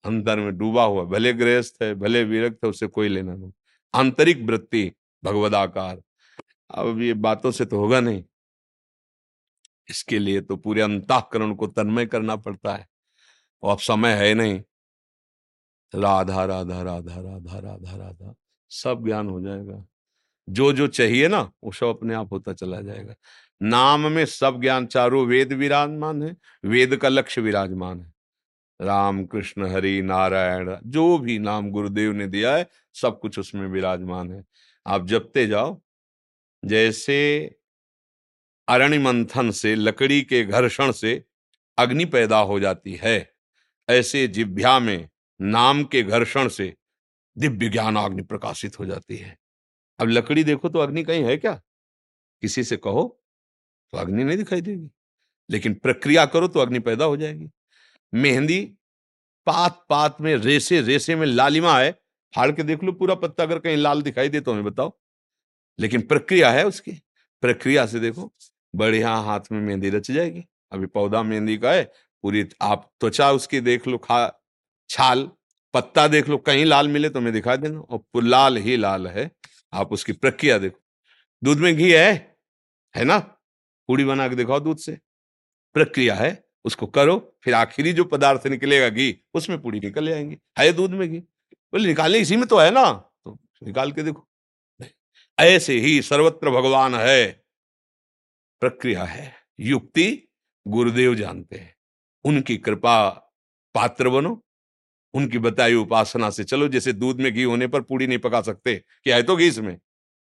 अंतर 0.04 0.40
में 0.40 0.58
डूबा 0.58 0.84
हुआ, 0.84 1.04
भले 1.04 1.32
गृहस्थ 1.32 1.82
है, 1.82 1.94
भले 1.94 2.24
विरक्त 2.24 2.64
है, 2.64 2.70
उसे 2.70 2.86
कोई 2.86 3.08
लेना 3.08 3.34
नहीं। 3.34 3.52
आंतरिक 3.94 4.42
वृत्ति 4.42 4.92
भगवदाकार 5.24 6.02
अब 6.70 7.00
ये 7.00 7.14
बातों 7.14 7.50
से 7.50 7.64
तो 7.64 7.76
होगा 7.76 8.00
नहीं। 8.00 8.24
इसके 9.90 10.18
लिए 10.18 10.40
तो 10.40 10.56
पूरे 10.56 10.80
अंताकरण 10.80 11.54
को 11.54 11.66
तन्मय 11.66 12.06
करना 12.06 12.36
पड़ता 12.36 12.74
है। 12.74 12.88
और 13.62 13.72
अब 13.72 13.78
समय 13.78 14.12
है 14.12 14.34
नहीं। 14.34 14.62
राधा 15.94 16.44
राधा 16.44 16.82
राधा 16.82 17.14
राधा 17.20 17.58
राधा 17.58 17.96
राधा, 17.96 18.34
सब 18.70 19.04
ज्ञान 19.04 19.30
हो 19.30 19.40
जाएगा। 19.40 19.86
जो 20.48 20.72
जो 20.72 20.86
चाहिए 20.86 21.28
ना, 21.28 21.52
वो 21.64 21.72
सब 21.72 21.86
अपने 21.86 22.14
आप 22.14 22.32
होता 22.32 22.52
चला 22.52 22.80
जाएगा। 22.80 23.14
नाम 23.62 24.12
में 24.12 24.26
सब 24.26 24.60
ज्ञान 24.60 24.86
चारों 24.86 25.26
वेद 25.26 25.52
विराजमान 25.52 26.22
है, 26.22 26.36
वेद 26.64 26.96
का 26.96 27.08
लक्ष्य 27.08 27.40
विराजमान 27.40 28.00
है। 28.00 28.12
राम, 28.82 29.26
कृष्ण, 29.26 29.66
हरि, 29.66 30.02
नारायण, 30.02 30.76
जो 30.86 31.18
भी 31.18 31.38
नाम 31.38 31.70
गुरुदेव 31.70 32.12
ने 32.12 32.26
दिया 32.26 32.56
है, 32.56 32.68
सब 32.94 33.20
कुछ 33.20 33.38
उसमें 33.38 33.68
विराजमान 33.68 34.32
है। 34.32 34.44
आप 34.86 35.06
जपते 35.06 35.46
जाओ, 35.46 35.82
जैसे 36.64 37.50
अरण्य 38.68 38.98
मंथन 38.98 39.50
से, 39.50 39.74
लकड़ी 39.74 40.22
के 40.22 40.44
घर्षण 40.44 40.92
से 40.92 41.24
अग्नि 41.78 42.04
पैदा 42.04 42.38
हो 42.38 42.60
जाती 42.60 43.00
है, 43.02 43.32
ऐसे 43.90 44.28
जिभ्या 44.28 44.78
में 44.78 45.08
नाम 45.42 45.84
के 45.84 46.02
घर्षण 46.02 46.48
से 46.48 46.74
दिव्य 47.38 47.68
ज्ञान 47.68 47.96
अग्नि 47.96 48.22
प्रकाशित 48.22 48.78
हो 48.80 48.86
जाती 48.86 49.16
है। 49.16 49.38
अब 50.02 50.08
लकड़ी 50.08 50.44
देखो 50.44 50.68
तो 50.68 50.78
अग्नि 50.78 51.02
कहीं 51.02 51.24
है 51.24 51.36
क्या? 51.36 51.54
किसी 52.42 52.64
से 52.64 52.76
कहो 52.76 53.22
तो 53.92 53.98
अग्नि 53.98 54.24
नहीं 54.24 54.36
दिखाई 54.36 54.60
देगी। 54.60 54.90
लेकिन 55.50 55.74
प्रक्रिया 55.74 56.26
करो 56.26 56.48
तो 56.48 56.60
अग्नि 56.60 56.78
पैदा 56.78 57.04
हो 57.04 57.16
जाएगी। 57.16 57.50
मेहंदी 58.14 58.64
पात 59.46 59.86
पात 59.88 60.20
में 60.20 60.36
रेसे 60.36 60.80
रेसे 60.80 61.16
में 61.16 61.26
लालिमा 61.26 61.78
है। 61.80 61.92
फाड़ 62.36 62.52
के 62.52 62.62
देख 62.62 62.84
लो, 62.84 62.92
पूरा 62.92 63.14
पत्ता 63.14 63.42
अगर 63.42 63.58
कहीं 63.58 63.76
लाल 63.76 64.02
दिखाई 64.02 64.28
दे 64.28 64.40
तो 64.40 64.52
हमें 64.52 64.64
बताओ। 64.64 64.98
लेकिन 65.78 66.02
प्रक्रिया 66.02 66.50
है 66.50 66.66
उसकी। 66.66 66.92
प्रक्रिया 67.40 67.86
से 67.86 68.00
देखो, 68.00 68.32
बढ़िया 68.76 69.14
हाथ 69.14 69.40
में 69.52 69.60
मेहंदी 69.60 69.90
रच 69.90 70.10
जाएगी। 70.10 70.44
अभी 70.72 70.86
पौधा 70.86 71.22
मेहंदी 71.22 71.58
का 71.58 71.72
है, 71.72 71.92
पूरी 72.22 72.48
आप 72.62 72.92
त्वचा 73.00 73.32
उसकी 73.32 73.60
देख 73.60 73.86
लो, 73.88 73.98
खा, 73.98 74.44
छाल, 74.88 75.30
पत्ता 75.74 76.08
देख 76.08 76.28
लो, 76.28 76.38
कहीं 76.38 76.64
लाल 76.64 76.88
मिले 76.88 77.08
तो 77.08 77.20
मैं 77.20 77.32
दिखा 77.32 77.56
देना। 77.56 77.80
और 77.80 78.22
लाल 78.22 78.56
ही 78.56 78.76
लाल 78.76 79.06
है। 79.06 79.30
आप 79.72 79.92
उसकी 79.92 80.12
प्रक्रिया 80.12 80.58
देखो। 80.58 80.80
दूध 81.44 81.58
में 81.58 81.76
घी 81.76 81.92
है 81.92 82.36
है 82.96 83.04
ना? 83.04 83.18
पूड़ी 83.88 84.04
बना 84.04 84.28
के 84.28 84.34
दिखाओ 84.34 84.60
दूध 84.60 84.78
से। 84.78 84.98
प्रक्रिया 85.74 86.14
है, 86.14 86.44
उसको 86.64 86.86
करो, 86.86 87.38
फिर 87.44 87.54
आखिरी 87.54 87.92
जो 87.92 88.04
पदार्थ 88.04 88.46
निकलेगा 88.46 88.88
घी, 88.88 89.24
उसमें 89.34 89.62
पूड़ी 89.62 89.80
निकल 89.80 90.08
जाएँगी 90.08 90.38
है 90.58 90.72
दूध 90.72 90.90
में 90.90 91.10
घी? 91.10 91.18
बोले 91.54 91.88
निकालने 91.88 92.18
इसी 92.18 92.36
में 92.36 92.46
तो 92.46 92.58
है 92.58 92.70
ना? 92.70 92.92
तो 92.92 93.38
निकाल 93.62 93.92
के 93.92 94.02
देखो। 94.02 94.28
ऐसे 95.38 95.74
ही 95.74 96.02
सर्वत्र 96.02 96.50
भगवान 96.50 96.94
है। 96.94 97.44
प्रक्रिया 98.60 99.04
है, 99.04 99.34
युक्ति 99.60 100.28
गुरुदेव 100.68 101.14
जानते 101.14 101.56
हैं। 101.56 101.76
उनकी 102.24 102.56
कृपा 102.56 103.08
पात्र 103.74 104.08
बनो 104.08 104.44
उनकी 105.14 105.38
बताई 105.38 105.74
उपासना 105.74 106.30
से, 106.30 106.44
चलो 106.44 106.68
जैसे 106.68 106.92
दूध 106.92 107.20
में 107.20 107.32
घी 107.34 107.42
होने 107.42 107.66
पर 107.66 107.80
पूड़ी 107.80 108.06
नहीं 108.06 108.18
पका 108.18 108.40
सकते 108.42 108.74
कि 108.76 109.10
है 109.10 109.22
तो 109.22 109.36
घी 109.36 109.46
इसमें? 109.46 109.78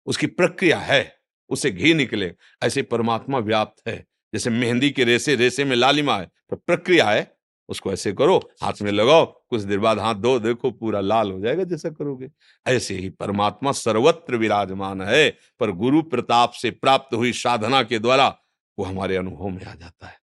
उसकी 0.07 0.27
प्रक्रिया 0.27 0.79
है, 0.79 1.17
उसे 1.51 1.71
घी 1.71 1.95
निकले, 1.95 2.33
ऐसे 2.62 2.83
परमात्मा 2.83 3.39
व्याप्त 3.39 3.89
है। 3.89 4.05
जैसे 4.35 4.51
मेहंदी 4.51 4.91
के 4.91 5.05
रेसे 5.05 5.35
रेसे 5.35 5.65
में 5.65 5.77
लालिमा 5.77 6.19
है 6.19 6.31
तो 6.51 6.57
प्रक्रिया 6.57 7.11
है, 7.11 7.31
उसको 7.69 7.93
ऐसे 7.93 8.12
करो, 8.12 8.37
हाथ 8.62 8.81
में 8.83 8.91
लगाओ, 8.93 9.25
कुछ 9.51 9.61
देर 9.61 9.79
बाद 9.79 9.99
हाथ 9.99 10.15
धो, 10.15 10.39
देखो 10.39 10.71
पूरा 10.71 11.01
लाल 11.01 11.31
हो 11.31 11.41
जाएगा 11.41 11.65
जैसा 11.65 11.91
करोगे। 11.91 12.29
ऐसे 12.67 12.95
ही 12.95 13.09
परमात्मा 13.11 13.73
सर्वत्र 13.73 14.37
विराजमान 14.37 15.03
है, 15.03 15.31
पर 15.61 15.71
गुरु 15.71 16.03
प्रताप 16.03 16.53
से 16.53 16.71
प्राप्त 16.71 17.15
हुई 17.15 17.33
साधना 17.33 17.83
के 17.83 17.99
द्वारा 17.99 18.29
वो 18.79 18.85
हमारे 18.85 19.17
अनुभव 19.17 19.49
में 19.49 19.65
आ 19.65 19.75
जाता 19.75 20.07
है। 20.07 20.19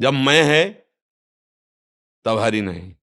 जब 0.00 0.12
मैं 0.12 0.42
है, 0.42 0.86
तब 2.24 2.38
हरि 2.38 2.60
नहीं। 2.60 2.94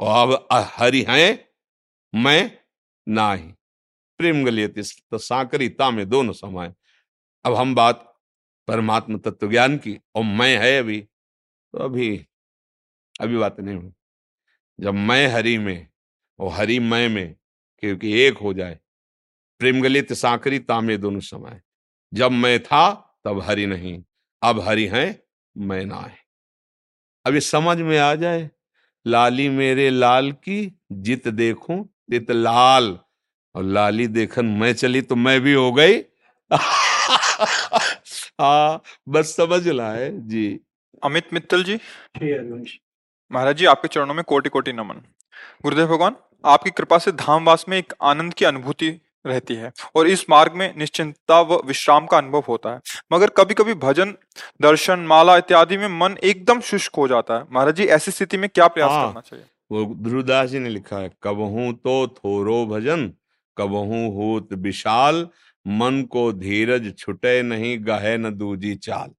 और 0.00 0.48
अब 0.50 0.62
हरि 0.76 1.04
है, 1.08 1.48
मैं 2.14 2.58
ना 3.06 3.32
ही 3.32 3.48
प्रेम 4.20 4.44
गलियत 4.44 4.78
तो 5.10 5.18
साकरीता 5.18 5.90
में 5.90 6.08
दोनों 6.08 6.32
समाये। 6.32 6.72
अब 7.44 7.54
हम 7.54 7.74
बात 7.74 8.06
परमात्मा 8.68 9.18
तत्व 9.18 9.50
ज्ञान 9.50 9.76
की, 9.78 9.98
और 10.14 10.24
मैं 10.24 10.56
है 10.58 10.78
अभी 10.78 11.00
तो 11.00 11.78
अभी 11.78 12.26
अभी 13.20 13.36
बात 13.36 13.60
नहीं 13.60 13.76
हुई। 13.76 13.92
जब 14.78 14.94
मैं 14.94 15.26
हरि 15.28 15.56
में, 15.58 15.88
और 16.38 16.52
हरि 16.52 16.78
मैं 16.78 17.08
में, 17.08 17.34
क्योंकि 17.82 18.12
एक 18.20 18.38
हो 18.38 18.52
जाए, 18.54 18.78
प्रेम 19.60 19.82
गलित 19.82 20.12
साकरी 20.12 20.58
तामे 20.58 20.96
दोनों 20.96 21.20
समय। 21.20 21.60
जब 22.12 22.32
मैं 22.32 22.62
था, 22.62 22.90
तब 23.24 23.40
हरि 23.40 23.66
नहीं, 23.66 24.02
अब 24.42 24.60
हरि 24.60 24.86
है, 24.86 25.26
मैं 25.56 25.84
ना 25.86 26.00
है 26.00 26.18
ये 27.26 27.40
समझ 27.40 27.78
में 27.78 27.98
आ 27.98 28.14
जाए 28.14 28.50
लाली 29.06 29.48
मेरे 29.48 29.90
लाल 29.90 30.32
की 30.32 30.78
जित 30.92 31.28
देखूँ, 31.28 31.84
तित 32.10 32.30
लाल। 32.30 32.98
और 33.54 33.64
लाली 33.64 34.06
देखन 34.06 34.46
मैं 34.46 34.72
चली 34.72 35.02
तो 35.02 35.16
मैं 35.16 35.40
भी 35.40 35.52
हो 35.52 35.72
गई। 35.72 35.98
हाँ 38.40 38.82
बस 39.08 39.36
समझ 39.36 39.68
लाए 39.68 40.10
जी। 40.14 40.60
अमित 41.04 41.24
मित्तल 41.32 41.64
जी। 41.64 41.78
महाराज 43.32 43.56
जी, 43.56 43.64
आपके 43.64 43.88
चरणों 43.88 44.14
में 44.14 44.24
कोटि 44.24 44.48
कोटि 44.48 44.72
नमन। 44.72 44.94
गुरुदेव 45.62 45.86
भगवान, 45.86 46.16
आपकी 46.44 46.70
कृपा 46.70 46.98
से 46.98 47.12
धामवास 47.12 47.64
में 47.68 47.78
एक 47.78 47.92
आनंद 48.02 48.34
की 48.34 48.44
अनुभूति 48.44 49.00
रहती 49.24 49.54
है। 49.54 49.72
और 49.96 50.08
इस 50.08 50.24
मार्ग 50.30 50.52
में 50.52 50.72
निश्चिंतता 50.76 51.40
व 51.40 51.60
विश्राम 51.66 52.06
का 52.06 52.18
अनुभव 52.18 52.44
होता 52.48 52.74
है। 52.74 52.80
मगर 53.12 53.30
कभी 53.30 53.54
कभी 53.54 53.74
भजन 53.74 54.14
दर्शन 54.62 55.00
माला 55.00 55.36
इत्यादि 55.36 55.76
में 55.78 55.88
मन 56.00 56.16
एकदम 56.24 56.60
शुष्क 56.60 56.96
हो 56.96 57.08
जाता 57.08 57.38
है। 57.38 57.44
महाराज 57.52 57.76
जी 57.76 57.84
ऐसी 57.84 58.10
स्थिति 58.10 58.36
में 58.36 58.48
क्या 58.50 58.68
प्रयास 58.68 58.90
हाँ। 58.90 59.08
करना 59.08 59.20
चाहिए? 59.20 59.44
वो 59.72 59.84
ध्रुवदास 60.02 60.48
जी 60.50 60.58
ने 60.58 60.68
लिखा 60.68 60.98
है 60.98 61.10
कबहू 61.22 61.72
तो 61.72 62.06
थोरो 62.08 62.64
भजन 62.66 63.12
कबहू 63.56 64.08
होत 64.10 64.52
विशाल 64.52 65.26
मन 65.66 66.02
को 66.02 66.32
धीरज 66.32 66.92
छुटे 66.98 67.42
नहीं 67.42 67.76
गहे 67.86 68.16
न 68.18 68.30
दूजी 68.30 68.74
चाल। 68.74 69.10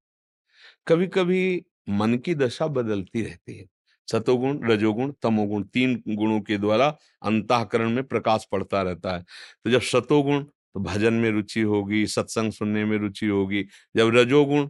कभी 0.88 1.08
कभी 1.08 1.65
मन 1.89 2.15
की 2.15 2.36
दशा 2.36 2.67
बदलती 2.67 3.22
रहती 3.22 3.58
है। 3.58 3.65
सतोगुण, 4.11 4.59
रजोगुण, 4.71 5.11
तमोगुण 5.21 5.63
तीन 5.63 6.03
गुणों 6.07 6.41
के 6.41 6.57
द्वारा 6.57 6.97
अंतःकरण 7.23 7.89
में 7.89 8.03
प्रकाश 8.03 8.47
पड़ता 8.51 8.81
रहता 8.81 9.15
है। 9.17 9.25
तो 9.65 9.69
जब 9.69 9.81
सतोगुण 9.81 10.43
तो 10.43 10.79
भजन 10.79 11.13
में 11.13 11.31
रुचि 11.31 11.61
होगी, 11.61 12.07
सत्संग 12.07 12.51
सुनने 12.51 12.85
में 12.85 12.97
रुचि 12.97 13.27
होगी। 13.27 13.63
जब 13.95 14.15
रजोगुण 14.15 14.67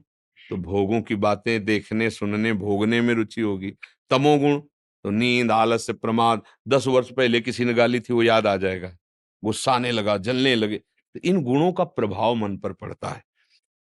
तो 0.49 0.57
भोगों 0.57 1.01
की 1.01 1.15
बातें 1.15 1.65
देखने, 1.65 2.09
सुनने, 2.09 2.53
भोगने 2.53 3.01
में 3.01 3.13
रुचि 3.13 3.41
होगी। 3.41 3.73
तमोगुण 4.09 4.59
तो 5.03 5.09
नींद 5.09 5.51
आलस्य 5.51 5.93
प्रमाद, 5.93 6.41
दस 6.67 6.87
वर्ष 6.87 7.11
पहले 7.11 7.41
किसी 7.41 7.65
ने 7.65 7.73
गाली 7.73 7.99
थी, 7.99 8.13
वो 8.13 8.23
याद 8.23 8.47
आ 8.47 8.57
जाएगा। 8.57 8.97
गुस्सा 9.43 9.73
आने 9.73 9.91
लगा, 9.91 10.17
जलने 10.17 10.55
लगे। 10.55 10.77
तो 11.13 11.19
इन 11.23 11.41
गुणों 11.41 11.73
का 11.73 11.83
प्रभाव 11.83 12.35
मन 12.35 12.57
पर 12.57 12.73
पड़ता 12.73 13.09
है। 13.09 13.23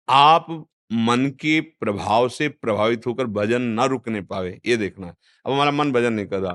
आप 0.09 0.65
मन 0.91 1.25
के 1.41 1.59
प्रभाव 1.61 2.27
से 2.29 2.47
प्रभावित 2.49 3.05
होकर 3.07 3.25
भजन 3.27 3.61
ना 3.61 3.85
रुकने 3.85 4.21
पावे, 4.23 4.59
ये 4.65 4.77
देखना 4.77 5.07
है। 5.07 5.13
अब 5.45 5.51
हमारा 5.51 5.71
मन 5.71 5.91
भजन 5.91 6.13
नहीं 6.13 6.25
कर 6.27 6.39
रहा, 6.39 6.53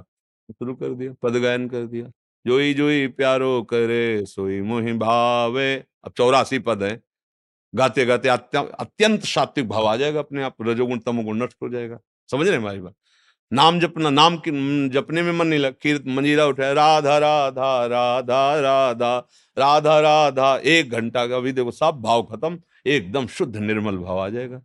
शुरू 0.50 0.74
कर 0.74 0.94
दिया 0.94 1.12
पद 1.22 1.36
गायन 1.42 1.68
कर 1.68 1.86
दिया, 1.86 2.10
जोई 2.44 2.74
जोई 2.74 3.06
प्यारो 3.08 3.62
करे 3.62 4.24
सोई 4.26 4.60
मोहि 4.62 4.92
भावे। 4.94 5.74
अब 6.04 6.12
चौरासी 6.16 6.58
पद 6.60 6.82
है, 6.82 7.00
गाते 7.74 8.04
गाते 8.06 8.28
अत्यंत 8.28 9.24
सात्विक 9.26 9.68
भाव 9.68 9.86
आ 9.86 9.94
जाएगा 9.96 10.20
अपने 10.20 10.42
आप, 10.42 10.56
रजोगुण 10.62 10.98
तमोगुण 10.98 11.42
नष्ट 11.42 11.56
हो 11.62 11.68
जाएगा। 11.68 11.98
समझ 12.30 12.46
रहे 12.48 12.56
हमारी 12.56 12.80
बात? 12.80 12.94
नाम 13.52 13.78
जपना, 13.80 14.10
नाम 14.10 14.36
की 14.38 14.50
जपने 14.90 15.22
में 15.22 15.32
मन 15.32 15.46
नहीं 15.46 15.58
लग, 15.60 15.74
कीर्त, 15.82 16.04
मंजीरा 16.08 16.46
उठाए 16.46 16.74
राधा 16.74 17.18
राधा 17.18 17.86
राधा 17.86 18.60
राधा 18.60 19.16
राधा 19.56 19.98
राधा 20.00 20.56
एक 20.58 20.90
घंटा 20.90 21.26
का 21.26 21.38
भी 21.40 21.52
देखो, 21.52 21.70
सब 21.72 22.00
भाव 22.02 22.22
खत्म। 22.26 22.58
एकदम 22.86 23.26
शुद्ध 23.26 23.56
निर्मल 23.56 23.96
भाव 23.96 24.18
आ 24.18 24.28
जाएगा। 24.28 24.62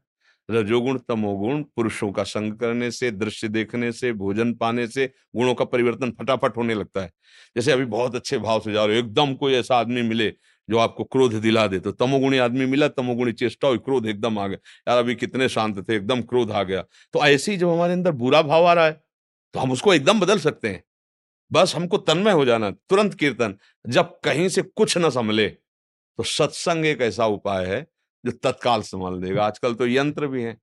रजोगुण, 0.50 0.98
तमोगुण, 1.00 1.62
पुरुषों 1.76 2.12
का 2.12 2.24
संग 2.24 2.54
करने 2.54 2.90
से, 2.92 3.10
दृश्य 3.12 3.48
देखने 3.48 3.92
से, 3.92 4.12
भोजन 4.14 4.54
पाने 4.54 4.88
से, 4.88 5.06
गुणों 5.36 5.54
का 5.56 5.66
परिवर्तन 5.66 6.12
फटाफट 6.12 6.58
होने 6.58 6.74
लगता 6.74 7.02
है। 7.02 7.12
जैसे 7.56 7.72
अभी 7.72 7.86
बहुत 7.88 8.16
अच्छे 8.16 8.38
भाव 8.38 8.60
से 8.60 8.74
जा 8.74 8.86
रहे 8.86 8.96
हो, 8.96 9.04
एकदम 9.04 9.34
कोई 9.34 9.54
ऐसा 9.54 9.78
आदमी 9.78 10.02
मिले 10.02 10.34
जो 10.70 10.78
आपको 10.78 11.04
क्रोध 11.04 11.34
दिला 11.34 11.66
दे 11.68 11.80
तो 11.80 11.92
तमोगुणी 11.92 12.38
आदमी 12.38 12.66
मिला, 12.66 12.88
तमोगुणी 12.88 13.32
चेष्टा 13.34 13.68
हुई 13.68 13.78
क्रोध 13.78 14.08
एकदम 14.08 14.40
आ 14.40 14.48
गया। 14.48 14.58
यार 14.88 14.98
अभी 14.98 15.16
कितने 15.16 15.50
शांत 15.50 15.78
थे, 15.80 15.96
एकदम 15.96 16.22
क्रोध 16.24 16.52
आ 16.52 16.64
गया। 16.64 16.82
तो 17.14 17.26
ऐसे 17.26 17.52
ही 17.52 17.58
जब 17.58 17.70
हमारे 17.70 17.94
अंदर 17.94 18.12
बुरा 18.14 18.42
भाव 18.42 18.66
आ 18.66 18.74
रहा 18.74 18.86
है 18.86 19.02
तो 19.56 19.60
हम 19.60 19.72
उसको 19.72 19.94
एकदम 19.94 20.20
बदल 20.20 20.40
सकते 20.40 20.68
हैं। 20.68 20.84
बस 21.52 21.76
हमको 21.76 21.98
तन्मय 22.00 22.32
हो 22.32 22.46
जाना, 22.46 22.70
तुरंत 22.72 23.14
कीर्तन। 23.14 23.56
जब 23.86 24.20
कहीं 24.24 24.50
से 24.50 24.62
कुछ 24.62 24.98
न 24.98 25.10
संभले 25.10 25.48
तो 25.48 26.24
सत्संग 26.26 26.86
एक 26.86 27.02
ऐसा 27.02 27.26
उपाय 27.28 27.66
है 27.66 27.82
जो 28.24 28.32
तत्काल 28.34 28.82
संभाल 28.84 29.22
देगा। 29.22 29.46
आजकल 29.46 29.74
तो 29.74 29.88
यंत्र 29.88 30.28
भी 30.28 30.44
हैं। 30.44 30.58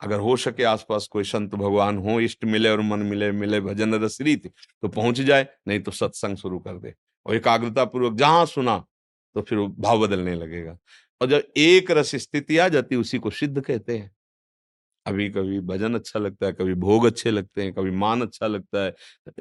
अगर 0.00 0.18
हो 0.20 0.36
सके 0.36 0.64
आसपास 0.64 1.06
कोई 1.06 1.24
संत 1.24 1.54
भगवान 1.54 1.98
हो, 1.98 2.20
इष्ट 2.20 2.44
मिले 2.44 2.70
और 2.70 2.80
मन 2.80 2.98
मिले 3.00 3.30
मिले 3.32 3.60
भजन 3.60 3.94
रस 3.94 4.18
रीति 4.20 4.48
तो 4.82 4.88
पहुँच 4.88 5.20
जाए, 5.20 5.46
नहीं 5.68 5.80
तो 5.80 5.90
सत्संग 5.92 6.36
शुरू 6.36 6.58
कर 6.58 6.78
दे। 6.78 6.94
और 7.26 7.34
एकाग्रता 7.36 7.84
पूर्वक 7.84 8.16
जहाँ 8.18 8.44
सुना 8.46 8.78
तो 9.36 9.42
फिर 9.42 9.58
भाव 9.58 10.00
बदलने 10.00 10.34
लगेगा। 10.34 10.76
और 11.20 11.28
जब 11.28 11.42
एक 11.56 11.90
रस 11.90 12.14
स्थिति 12.16 12.58
आ 12.58 12.68
जाती 12.68 12.96
उसी 12.96 13.18
को 13.18 13.30
सिद्ध 13.30 13.60
कहते 13.60 13.98
हैं। 13.98 14.10
अभी 15.06 15.28
कभी 15.30 15.58
भजन 15.60 15.94
अच्छा 15.94 16.18
लगता 16.18 16.46
है, 16.46 16.52
कभी 16.52 16.74
भोग 16.74 17.04
अच्छे 17.06 17.30
लगते 17.30 17.62
हैं, 17.62 17.72
कभी 17.74 17.90
मान 17.90 18.22
अच्छा 18.22 18.46
लगता 18.46 18.84
है, 18.84 18.94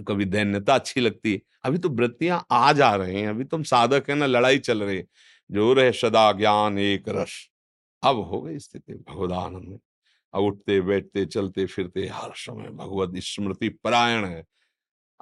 कभी 0.07 0.25
दैन्यता 0.25 0.75
अच्छी 0.75 1.01
लगती 1.01 1.33
है। 1.33 1.39
अभी 1.63 1.77
तो 1.77 1.89
वृत्तियाँ 1.89 2.45
आ 2.51 2.71
जा 2.73 2.93
रहे 2.95 3.19
हैं, 3.21 3.27
अभी 3.27 3.43
तुम 3.43 3.63
तो 3.63 3.67
साधक 3.67 4.09
है, 4.09 4.15
ना 4.15 4.25
लड़ाई 4.25 4.59
चल 4.59 4.83
रही 4.83 4.97
है। 4.97 5.05
जो 5.51 5.73
रहे 5.73 5.91
सदा 5.91 6.31
ज्ञान 6.31 6.79
एक 6.79 7.03
रस। 7.09 7.49
अब 8.03 8.17
हो 8.19 8.41
गई 8.41 8.59
स्थिति 8.59 8.93
भगवदानंद 8.93 9.67
में। 9.67 9.79
अब 10.33 10.43
उठते, 10.43 10.81
बैठते, 10.81 11.25
चलते, 11.25 11.65
फिरते, 11.65 12.07
हर 12.07 12.31
समय 12.35 12.69
भगवत 12.69 13.13
स्मृति 13.15 13.69
परायण 13.69 14.25
है। 14.25 14.43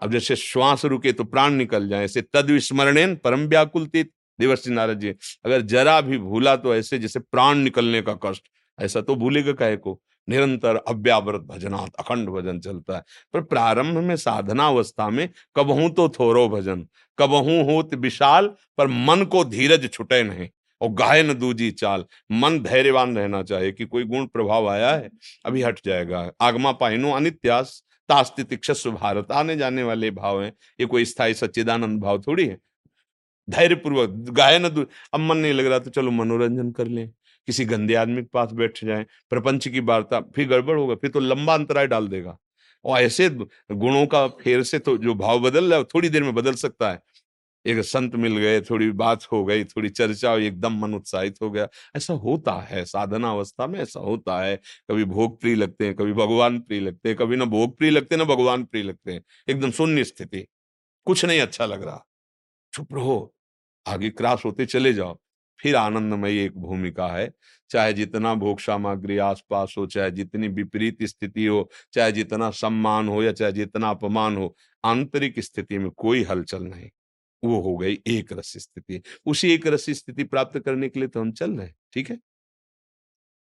अब 0.02 0.12
जैसे 0.12 0.36
श्वास 0.36 0.86
रुके 0.86 1.14
तो 1.14 1.24
प्राण 1.24 1.54
निकल 1.54 1.90
जाए, 1.90 2.06
ऐसे 2.06 2.22
तद 2.22 2.50
विस्मरणेन 2.50 3.16
परम 3.16 3.48
व्याकुल 3.48 3.90
देवर्षि 4.40 4.70
नारद 4.70 5.00
जी, 5.00 5.10
अगर 5.46 5.62
जरा 5.62 6.02
भी 6.02 6.18
भूला 6.18 6.56
तो 6.56 6.76
ऐसे 6.76 6.98
जैसे 7.00 7.20
प्राण 7.20 7.58
निकलने 7.58 8.02
का 8.02 8.14
कष्ट, 8.24 8.44
ऐसा 8.80 9.02
तो 9.02 9.16
भूलेगा 9.16 9.54
कहे 9.54 9.78
को? 9.78 10.02
निरंतर 10.28 10.76
अव्यावृत 10.78 11.42
भजनात् 11.44 11.96
अखंड 12.00 12.30
भजन 12.30 12.60
चलता 12.60 12.96
है। 12.96 13.04
पर 13.34 13.42
प्रारंभ 13.44 13.98
में 13.98 14.16
साधना 14.18 14.68
अवस्था 14.68 15.10
में 15.10 15.30
कबहू 15.56 15.90
तो 15.90 16.08
थोरो 16.10 16.48
भजन, 16.50 16.86
कबहू 17.18 17.62
होत 17.64 17.94
विशाल, 17.96 18.48
पर 18.78 18.88
मन 18.88 19.24
को 19.26 19.44
धीरज 19.46 19.90
छुटे 19.94 20.22
नहीं, 20.24 20.50
और 20.82 20.90
गाय 20.92 21.24
न 21.24 21.34
दूजी 21.34 21.72
चाल। 21.74 22.06
मन 22.34 22.60
धैर्यवान 22.60 23.18
रहना 23.18 23.42
चाहिए 23.44 23.72
कि 23.72 23.86
कोई 23.86 24.04
गुण 24.04 24.26
प्रभाव 24.26 24.70
आया 24.70 24.92
है, 24.92 25.10
अभी 25.46 25.62
हट 25.62 25.80
जाएगा। 25.86 26.30
आगमा 26.42 26.72
पाइनो 26.74 27.12
अनित्यास 27.12 27.82
तास्तितिक्षस्व 28.10 28.92
भारत। 28.92 29.32
आने 29.32 29.56
जाने 29.58 29.84
वाले 29.84 30.12
भाव 30.12 30.42
हैं, 30.44 30.52
ये 30.80 30.86
कोई 30.86 31.06
स्थायी 31.06 31.34
सच्चिदानंद 31.34 32.02
भाव 32.02 32.22
थोड़ी 32.22 32.46
है। 32.46 32.58
धैर्य 33.48 33.76
पूर्वक 33.76 34.10
गाय 34.32 34.58
न 34.60 34.70
अब 35.14 35.20
मन 35.20 35.38
नहीं 35.38 35.54
लग 35.54 35.66
रहा 35.66 35.80
तो 35.80 35.90
चलो 35.92 36.12
मनोरंजन 36.12 36.72
कर 36.72 36.88
लें। 36.88 37.10
किसी 37.48 37.66
गंदे 37.66 37.96
आदमी 37.96 38.22
के 38.22 38.30
पास 38.34 38.52
बैठ 38.54 38.84
जाए, 38.86 39.06
प्रपंच 39.30 39.68
की 39.68 39.80
वार्ता, 39.82 40.20
फिर 40.36 40.48
गड़बड़ 40.48 40.78
होगा, 40.78 40.96
फिर 40.96 41.10
तो 41.10 41.20
लंबा 41.20 41.54
अंतराय 41.54 41.88
डाल 41.88 42.08
देगा। 42.08 42.38
और 42.86 43.00
ऐसे 43.00 43.30
गुणों 43.30 44.06
का 44.08 44.28
फेर 44.40 44.64
से 44.64 44.80
तो 44.80 44.98
जो 44.98 45.14
भाव 45.16 45.40
बदल 45.42 45.70
रहा 45.70 45.80
है 45.80 45.86
थोड़ी 45.86 46.10
देर 46.10 46.24
में 46.24 46.34
बदल 46.36 46.54
सकता 46.56 46.92
है। 46.92 47.00
एक 47.66 47.80
संत 47.80 48.16
मिल 48.16 48.38
गए, 48.38 48.60
थोड़ी 48.62 48.90
बात 48.94 49.24
हो 49.32 49.44
गई, 49.46 49.64
थोड़ी 49.66 49.90
चर्चा 49.90 50.32
हुई, 50.32 50.48
एकदम 50.48 50.80
मन 50.80 50.94
उत्साहित 50.94 51.36
हो 51.42 51.50
गया। 51.52 51.68
ऐसा 51.96 52.14
होता 52.16 52.54
है 52.62 52.84
साधना 52.86 53.32
अवस्था 53.32 53.68
में 53.68 53.80
ऐसा 53.80 54.00
होता 54.00 54.40
है। 54.44 54.56
कभी 54.92 55.04
भोग 55.06 55.40
प्रिय 55.42 55.56
लगते 55.56 55.86
हैं, 55.86 55.96
कभी 55.96 56.14
भगवान 56.14 56.60
प्रिय 56.60 56.80
लगते 56.80 57.10
हैं, 57.10 57.18
कभी 57.18 57.36
ना 57.36 57.46
भोग 57.46 57.78
प्रिय 57.78 57.92
लगते 57.92 58.16
हैं, 58.16 58.20
ना 58.20 58.34
भगवान 58.36 58.64
प्रिय 58.64 58.84
लगते 58.84 59.14
हैं। 59.14 59.24
एकदम 59.50 59.72
शून्य 59.72 60.04
स्थिति, 60.04 60.46
कुछ 61.08 61.26
नहीं 61.26 61.42
अच्छा 61.42 61.66
लग 61.66 61.84
रहा। 61.84 62.06
चुप 62.74 62.94
रहो, 62.94 63.34
आगे 63.86 64.10
क्रॉस 64.12 64.46
होते 64.46 64.66
चले 64.66 64.94
जाओ। 64.94 65.18
फिर 65.60 65.76
आनंदमयी 65.76 66.38
एक 66.38 66.58
भूमिका 66.58 67.08
है। 67.08 67.30
चाहे 67.70 67.94
जितना 67.94 68.34
भोग 68.36 68.60
सामग्री 68.60 69.18
आसपास 69.20 69.76
हो 69.78 69.86
चाहे 69.88 70.12
जितनी 70.12 70.48
विपरीत 70.50 71.04
स्थिति 71.04 71.46
हो 71.46 71.70
चाहे 71.94 72.12
जितना 72.12 72.50
सम्मान 72.54 73.08
हो 73.08 73.24
या 73.24 73.32
चाहे 73.34 73.52
जितना 73.52 73.90
अपमान 73.90 74.38
हो 74.38 74.56
आंतरिक 74.84 75.40
स्थिति 75.40 75.78
में 75.78 75.90
कोई 75.92 76.24
हलचल 76.24 76.64
नहीं। 76.64 76.90
वो 77.44 77.60
हो 77.62 77.76
गई 77.78 77.98
एक 78.08 78.34
रस 78.34 78.54
स्थिति। 78.58 79.02
उसी 79.26 79.52
एक 79.54 79.68
रस 79.68 79.86
स्थिति 79.90 80.24
प्राप्त 80.24 80.60
करने 80.60 80.90
के 80.90 81.00
लिए 81.00 81.10
तो 81.10 81.22
हम 81.22 81.32
चल 81.32 81.52
रहे 81.52 81.68
हैं 81.68 81.76
ठीक 81.94 82.10
है? 82.10 82.18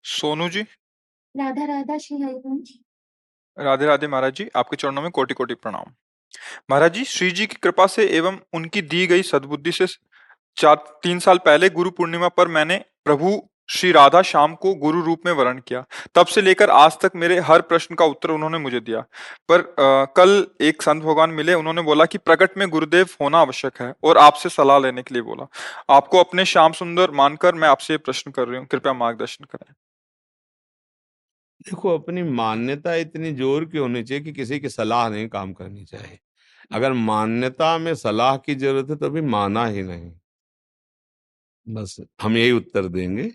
सोनू 0.06 0.50
जी? 0.50 0.62
राधा 1.36 1.66
राधा 1.66 1.98
श्री 1.98 2.18
हरिवंश 2.18 2.78
राधे 3.58 3.86
राधे 3.86 4.08
महाराज 4.08 4.34
जी 4.36 4.48
आपके 4.56 4.76
चरणों 4.76 5.02
में 5.02 5.10
कोटि 5.12 5.34
कोटि 5.34 5.54
प्रणाम। 5.56 5.94
महाराज 6.72 6.94
जी 6.94 7.04
श्री 7.06 7.30
जी 7.32 7.46
की 7.48 7.56
कृपा 7.56 7.86
से 7.88 8.06
एवं 8.08 8.38
उनकी 8.54 8.82
दी 8.84 9.06
गई 9.08 9.22
सद्बुद्धि 9.24 9.72
से 9.72 9.86
चार 10.58 10.76
तीन 11.04 11.20
साल 11.20 11.38
पहले 11.40 11.70
गुरु 11.72 11.90
पूर्णिमा 11.92 12.28
पर 12.30 12.48
मैंने 12.50 12.78
प्रभु 13.06 13.40
श्री 13.70 13.92
राधा 13.92 14.22
श्याम 14.22 14.54
को 14.56 14.74
गुरु 14.76 15.02
रूप 15.04 15.22
में 15.26 15.32
वर्ण 15.34 15.60
किया। 15.60 15.84
तब 16.16 16.26
से 16.26 16.42
लेकर 16.42 16.70
आज 16.72 16.98
तक 17.00 17.12
मेरे 17.16 17.40
हर 17.42 17.62
प्रश्न 17.64 17.96
का 17.96 18.06
उत्तर 18.06 18.32
उन्होंने 18.32 18.58
मुझे 18.58 18.80
दिया। 18.80 19.00
पर 19.50 19.60
आ, 19.60 20.06
कल 20.08 20.46
एक 20.62 20.82
संत 20.82 21.04
भगवान 21.04 21.30
मिले 21.32 21.54
उन्होंने 21.54 21.82
बोला 21.82 22.06
कि 22.06 22.18
प्रकट 22.20 22.58
में 22.58 22.68
गुरुदेव 22.70 23.08
होना 23.22 23.40
आवश्यक 23.40 23.82
है 23.82 23.94
और 24.04 24.18
आपसे 24.18 24.50
सलाह 24.50 24.80
लेने 24.80 25.02
के 25.02 25.14
लिए 25.14 25.24
बोला। 25.24 25.48
आपको 25.90 26.20
अपने 26.20 26.46
श्याम 26.46 26.72
सुंदर 26.74 27.12
मानकर 27.14 27.56
मैं 27.56 27.68
आपसे 27.70 27.94
ये 27.94 27.98
प्रश्न 28.00 28.32
कर 28.32 28.48
रही 28.48 28.58
हूँ 28.58 28.66
कृपया 28.68 28.94
मार्गदर्शन 28.96 29.46
करें। 29.46 29.74
देखो 31.62 31.98
अपनी 31.98 32.24
मान्यता 32.24 32.94
इतनी 32.98 33.32
ज़ोर 33.34 33.66
की 33.66 33.78
होनी 33.78 34.04
चाहिए 34.04 34.24
कि 34.24 34.32
किसी 34.34 34.60
की 34.60 34.70
सलाह 34.70 35.10
नहीं 35.10 35.28
काम 35.30 35.52
करनी 35.54 35.84
चाहिए। 35.86 36.20
अगर 36.72 36.94
मान्यता 37.04 37.78
में 37.78 37.94
सलाह 37.98 38.38
की 38.38 38.56
ज़रूरत 38.56 38.90
है 38.90 38.96
तो 38.96 39.06
अभी 39.06 39.22
माना 39.28 39.66
ही 39.68 39.84
नहीं। 39.84 40.12
बस, 41.68 41.96
हम 42.22 42.38
यही 42.38 42.52
उत्तर 42.52 42.88
देंगे 42.88 43.32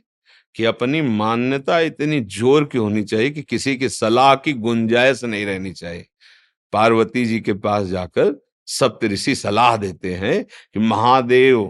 कि 0.54 0.64
अपनी 0.64 1.00
मान्यता 1.02 1.78
इतनी 1.80 2.20
ज़ोर 2.20 2.64
की 2.64 2.78
होनी 2.78 3.02
चाहिए 3.04 3.30
कि 3.30 3.42
किसी 3.42 3.76
की 3.76 3.88
सलाह 3.88 4.34
की 4.36 4.52
गुंजाइश 4.54 5.22
नहीं 5.24 5.44
रहनी 5.46 5.72
चाहिए। 5.72 6.06
पार्वती 6.72 7.24
जी 7.26 7.40
के 7.40 7.52
पास 7.54 7.86
जाकर 7.86 8.34
सप्त 8.68 9.04
ऋषि 9.04 9.34
सलाह 9.34 9.76
देते 9.76 10.14
हैं 10.14 10.42
कि 10.44 10.80
महादेव, 10.80 11.64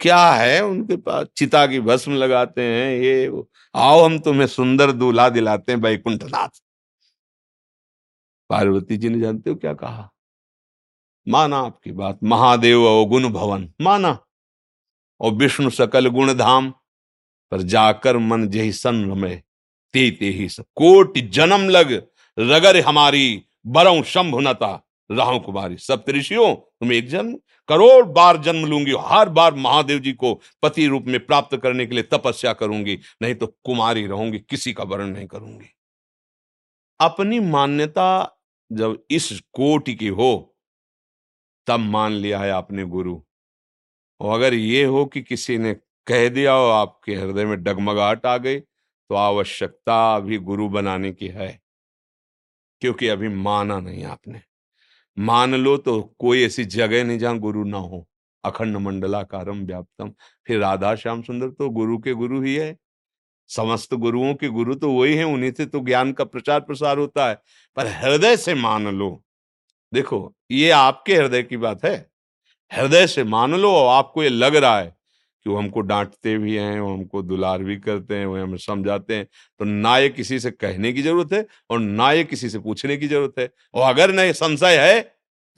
क्या 0.00 0.30
है 0.32 0.60
उनके 0.64 0.96
पास? 0.96 1.26
चिता 1.36 1.66
की 1.66 1.80
भस्म 1.80 2.12
लगाते 2.14 2.62
हैं, 2.62 3.00
ये 3.00 3.30
आओ 3.74 4.04
हम 4.04 4.18
तुम्हें 4.18 4.46
सुंदर 4.46 4.92
दूल्हा 4.92 5.28
दिलाते 5.28 5.72
हैं 5.72 5.80
बैकुंठनाथ 5.80 6.60
पार्वती 8.50 8.96
जी 8.96 9.08
ने 9.08 9.20
जानते 9.20 9.50
हो 9.50 9.56
क्या 9.56 9.72
कहा? 9.74 10.08
माना 11.26 11.58
आपकी 11.58 11.92
बात, 11.92 12.18
महादेव 12.24 12.84
अवगुण 12.84 13.28
भवन, 13.28 13.68
माना। 13.80 14.18
और 15.20 15.32
विष्णु 15.32 15.70
सकल 15.70 16.08
गुण 16.08 16.32
धाम 16.34 16.70
पर 17.52 17.62
जाकर 17.62 18.16
मन 18.18 18.48
जही 18.48 18.72
सन 18.72 19.10
रमे, 19.10 19.34
ते 19.94 20.10
ते 20.10 20.28
ही 20.28 20.48
सब। 20.48 20.64
कोट 20.76 21.18
जन्म 21.18 21.68
लग 21.68 21.92
रगर 22.38 22.80
हमारी, 22.80 23.42
बरऊ 23.66 24.02
शंभुनता 24.02 24.86
राहु 25.10 25.38
कुमारी। 25.40 25.76
सब 25.76 26.04
ऋषियों, 26.08 26.54
तुम 26.54 26.92
एक 26.92 27.08
जन्म, 27.08 27.34
करोड़ 27.68 28.04
बार 28.04 28.36
जन्म 28.36 28.66
लूँगी 28.66 28.94
हर 29.00 29.28
बार 29.28 29.54
महादेव 29.54 29.98
जी 29.98 30.12
को 30.12 30.34
पति 30.62 30.86
रूप 30.86 31.04
में 31.06 31.18
प्राप्त 31.26 31.56
करने 31.56 31.86
के 31.86 31.94
लिए 31.94 32.02
तपस्या 32.02 32.52
करूँगी, 32.52 32.98
नहीं 33.22 33.34
तो 33.34 33.46
कुमारी 33.46 34.06
रहूँगी, 34.06 34.38
किसी 34.38 34.72
का 34.72 34.84
वर्ण 34.84 35.06
नहीं 35.06 35.26
करूँगी। 35.26 35.66
अपनी 37.00 37.40
मान्यता 37.40 38.36
जब 38.70 39.02
इस 39.10 39.40
कोटि 39.52 39.94
की 39.94 40.08
हो, 40.08 40.56
तब 41.66 41.80
मान 41.80 42.12
लिया 42.12 42.38
है 42.38 42.50
आपने 42.50 42.84
गुरु। 42.84 43.20
और 44.20 44.34
अगर 44.34 44.54
ये 44.54 44.84
हो 44.84 45.04
कि 45.06 45.22
किसी 45.22 45.58
ने 45.58 45.74
कह 46.06 46.28
दिया 46.28 46.52
हो 46.52 46.68
आपके 46.68 47.14
हृदय 47.14 47.44
में 47.44 47.62
डगमगाहट 47.64 48.26
आ 48.26 48.36
गई 48.36 48.60
तो 48.60 49.14
आवश्यकता 49.14 50.16
अभी 50.16 50.38
गुरु 50.38 50.68
बनाने 50.68 51.12
की 51.12 51.28
है, 51.28 51.60
क्योंकि 52.82 53.08
अभी 53.08 53.28
माना 53.28 53.78
नहीं 53.80 54.04
आपने। 54.04 54.40
मान 55.16 55.54
लो 55.54 55.76
तो 55.76 56.00
कोई 56.18 56.44
ऐसी 56.44 56.64
जगह 56.64 57.04
नहीं 57.04 57.18
जहाँ 57.18 57.38
गुरु 57.38 57.64
ना 57.64 57.78
हो। 57.78 58.06
अखंड 58.44 58.76
मंडलाकारम 58.76 59.64
व्याप्तम। 59.66 60.12
फिर 60.46 60.58
राधा 60.58 60.94
श्याम 60.94 61.22
सुंदर 61.22 61.48
तो 61.48 61.68
गुरु 61.70 61.98
के 61.98 62.12
गुरु 62.12 62.40
ही 62.42 62.54
है। 62.56 62.76
समस्त 63.50 63.94
गुरुओं 63.94 64.34
के 64.34 64.48
गुरु 64.48 64.74
तो 64.74 64.92
वही 64.92 65.14
है, 65.16 65.24
उन्हीं 65.24 65.52
से 65.52 65.66
तो 65.66 65.80
ज्ञान 65.80 66.12
का 66.12 66.24
प्रचार 66.24 66.60
प्रसार 66.60 66.98
होता 66.98 67.28
है। 67.28 67.34
पर 67.76 67.86
हृदय 67.86 68.36
से 68.36 68.54
मान 68.54 68.88
लो। 68.88 69.22
देखो, 69.92 70.34
ये 70.50 70.70
आपके 70.70 71.16
हृदय 71.16 71.42
की 71.42 71.56
बात 71.56 71.84
है। 71.84 72.09
हृदय 72.70 73.06
से 73.06 73.24
मान 73.26 73.54
लो 73.56 73.74
आपको 73.86 74.22
ये 74.22 74.28
लग 74.28 74.56
रहा 74.56 74.78
है 74.78 74.94
कि 75.46 75.50
वो 75.50 75.56
हमको 75.56 75.80
डांटते 75.82 76.36
भी 76.38 76.56
हैं, 76.56 76.80
वो 76.80 76.92
हमको 76.92 77.22
दुलार 77.22 77.62
भी 77.64 77.76
करते 77.78 78.16
हैं, 78.16 78.26
वो 78.26 78.36
हमें 78.36 78.56
समझाते 78.58 79.14
हैं 79.14 79.26
तो 79.60 79.64
ना 79.64 79.96
ये 79.98 80.08
किसी 80.10 80.38
से 80.40 80.50
कहने 80.52 80.92
की 80.92 81.02
ज़रूरत 81.02 81.32
है, 81.32 81.46
और 81.70 81.78
ना 81.80 82.10
ये 82.12 82.24
किसी 82.24 82.48
से 82.50 82.58
पूछने 82.60 82.96
की 82.96 83.08
ज़रूरत 83.08 83.38
है। 83.38 83.48
और 83.74 83.88
अगर 83.88 84.12
न 84.14 84.32
संशय 84.34 84.76
है 84.78 85.00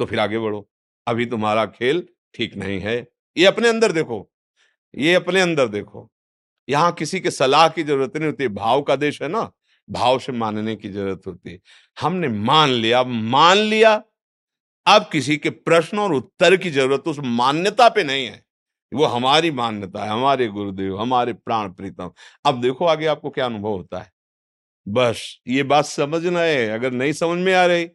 तो 0.01 0.05
फिर 0.05 0.21
आगे 0.21 0.39
बढ़ो। 0.39 0.69
अभी 1.07 1.27
तुम्हारा 1.27 1.65
खेल 1.69 2.07
ठीक 2.35 2.57
नहीं 2.57 2.79
है। 2.81 2.97
ये 3.37 3.45
अपने 3.47 3.69
अंदर 3.69 3.93
देखो, 3.93 4.29
ये 4.95 5.15
अपने 5.15 5.41
अंदर 5.41 5.69
देखो। 5.69 6.09
यहाँ 6.69 6.93
किसी 6.93 7.21
के 7.21 7.31
सलाह 7.33 7.69
की 7.69 7.83
ज़रूरत 7.83 8.17
नहीं 8.17 8.27
होती, 8.27 8.49
भाव 8.51 8.83
का 8.83 8.97
देश 8.97 9.21
है 9.23 9.29
ना, 9.29 9.51
भाव 9.89 10.19
से 10.19 10.33
मानने 10.35 10.75
की 10.77 10.89
ज़रूरत 10.91 11.23
होती 11.27 11.59
हमने 11.97 12.29
मान 12.29 12.71
लिया 12.71 13.03
मान 13.05 13.57
लिया 13.59 14.03
अब 14.87 15.09
किसी 15.13 15.37
के 15.37 15.51
प्रश्न 15.51 15.99
और 15.99 16.13
उत्तर 16.15 16.57
की 16.57 16.71
ज़रूरत 16.71 17.09
उस 17.09 17.19
मान्यता 17.19 17.89
पे 17.89 18.05
नहीं 18.05 18.27
है। 18.27 18.43
वो 18.93 19.05
हमारी 19.07 19.51
मान्यता 19.51 20.03
है, 20.05 20.11
हमारे 20.11 20.47
गुरुदेव, 20.49 21.01
हमारे 21.01 21.33
प्राण 21.33 21.69
प्रीतम। 21.69 22.11
अब 22.47 22.61
देखो 22.61 22.85
आगे 22.85 23.07
आपको 23.07 23.31
क्या 23.31 23.47
अनुभव 23.47 23.69
होता 23.69 23.99
है। 23.99 24.11
बस, 24.87 25.39
ये 25.49 25.63
बात 25.63 25.85
समझना 25.85 26.41
है 26.41 26.69
अगर 26.71 26.91
नहीं 26.93 27.13
समझ 27.13 27.39
में 27.39 27.55
आ 27.55 27.65
रही 27.67 27.87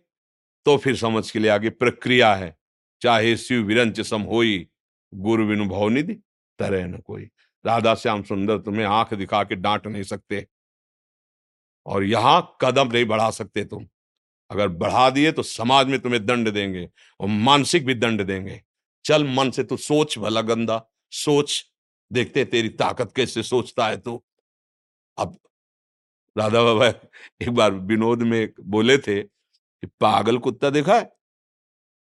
तो 0.66 0.78
फिर 0.78 0.96
समझ 0.96 1.30
के 1.32 1.40
लिए 1.40 1.52
आगे 1.52 1.70
प्रक्रिया 1.70 2.34
है। 2.36 2.56
चाहे 3.02 3.36
शिव 3.38 3.62
विरंच 3.64 4.02
सम 4.02 4.22
होई, 4.22 4.68
गुरु 5.14 5.46
विनुभव 5.46 5.88
निधि, 5.90 6.14
तरह 6.60 6.86
न 6.88 6.98
कोई। 6.98 7.30
राधा 7.66 7.94
श्याम 7.96 8.24
सुंदर 8.24 8.58
तुम्हें 8.58 8.86
आँख 8.86 9.14
दिखा 9.14 9.44
के 9.44 9.56
डांट 9.56 9.88
नहीं 9.88 10.04
सकते। 10.04 10.46
और 11.86 12.04
यहाँ 12.04 12.58
कदम 12.62 12.88
नहीं 12.88 13.06
बढ़ा 13.06 13.30
सकते 13.32 13.64
तुम। 13.66 13.88
अगर 14.52 14.68
बढ़ा 14.68 15.10
दिए 15.10 15.32
तो 15.32 15.44
समाज 15.44 15.88
में 15.88 16.00
तुम्हें 16.00 16.26
दंड 16.26 16.50
देंगे 16.50 16.88
और 17.20 17.28
मानसिक 17.28 17.86
भी 17.86 17.94
दंड 17.94 18.22
देंगे। 18.22 18.62
चल 19.06 19.24
मन 19.28 19.52
से 19.52 19.64
तू 19.64 19.78
सोच 19.78 20.18
भला 20.20 20.42
गंदा, 20.42 20.82
सोच। 21.12 21.64
देखते 22.12 22.46
तेरी 22.46 22.70
ताकत 22.70 23.12
कैसे 23.16 23.44
सोचता 23.44 23.88
है 23.88 23.98
तू। 23.98 24.22
अब 25.18 25.38
राधा 26.36 26.64
बाबा 26.64 26.88
एक 26.88 27.50
बार 27.50 27.72
विनोद 27.74 28.22
में 28.24 28.50
बोले 28.62 28.98
थे 28.98 29.22
कि 29.24 29.88
पागल 30.02 30.38
कुत्ता 30.38 30.70
देखा 30.70 30.96
है? 30.96 31.10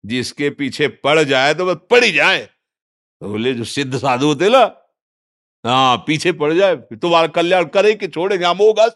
जिसके 0.04 0.50
पीछे 0.50 0.88
पड़ 0.88 1.18
जाए 1.20 1.54
तो 1.54 1.66
बस 1.66 1.76
पड़ 1.90 2.04
ही 2.04 2.12
जाए। 2.12 2.40
तो 2.40 3.28
बोले, 3.28 3.54
जो 3.54 3.64
सिद्ध 3.64 3.98
साधु 3.98 4.26
होते 4.26 4.48
ना 4.50 4.64
हाँ 5.64 5.96
पीछे 6.06 6.32
पड़ 6.32 6.52
जाए। 6.54 6.76
तुम्हारा 6.76 7.26
कल्याण 7.28 7.64
करे 7.66 7.94
कि 7.94 8.08
छोड़ेंगे 8.08 8.46
हम 8.46 8.58
होगा 8.58 8.88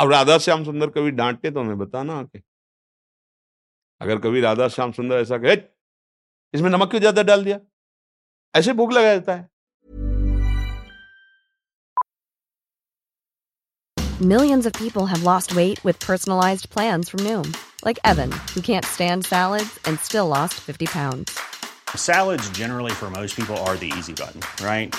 अब 0.00 0.10
राधा 0.12 0.36
श्याम 0.38 0.64
सुंदर 0.64 0.90
कभी 0.96 1.10
डांटते 1.20 1.50
तो 1.50 1.60
हमें 1.60 1.78
बताना 1.78 2.18
आके 2.18 2.40
अगर 4.00 4.18
कभी 4.26 4.40
राधा 4.40 4.68
श्याम 4.74 4.92
सुंदर 4.92 5.20
ऐसा 5.20 5.38
कहे 5.44 5.56
इसमें 6.54 6.70
नमक 6.70 6.90
क्यों 6.90 7.00
ज़्यादा 7.00 7.22
डाल 7.30 7.44
दिया 7.44 7.58
ऐसे 8.54 8.72
भूख 8.80 8.92
लगा 8.92 9.14
जाता 9.14 9.34
है 9.34 9.46
Millions 14.20 14.66
of 14.66 14.72
people 14.72 15.04
have 15.06 15.22
lost 15.24 15.52
weight 15.56 15.82
with 15.88 15.98
personalized 16.04 16.68
plans 16.70 17.10
from 17.10 17.20
Noom, 17.26 17.52
like 17.88 18.00
Evan, 18.12 18.32
who 18.52 18.62
can't 18.68 18.88
stand 18.94 19.26
salads 19.26 19.76
and 19.90 20.00
still 20.06 20.26
lost 20.32 20.54
50 20.70 20.88
pounds. 20.94 21.36
Salads, 22.04 22.48
generally, 22.50 22.96
for 23.02 23.10
most 23.10 23.36
people, 23.36 23.60
are 23.68 23.76
the 23.76 23.92
easy 23.98 24.16
button, 24.22 24.42
right? 24.70 24.98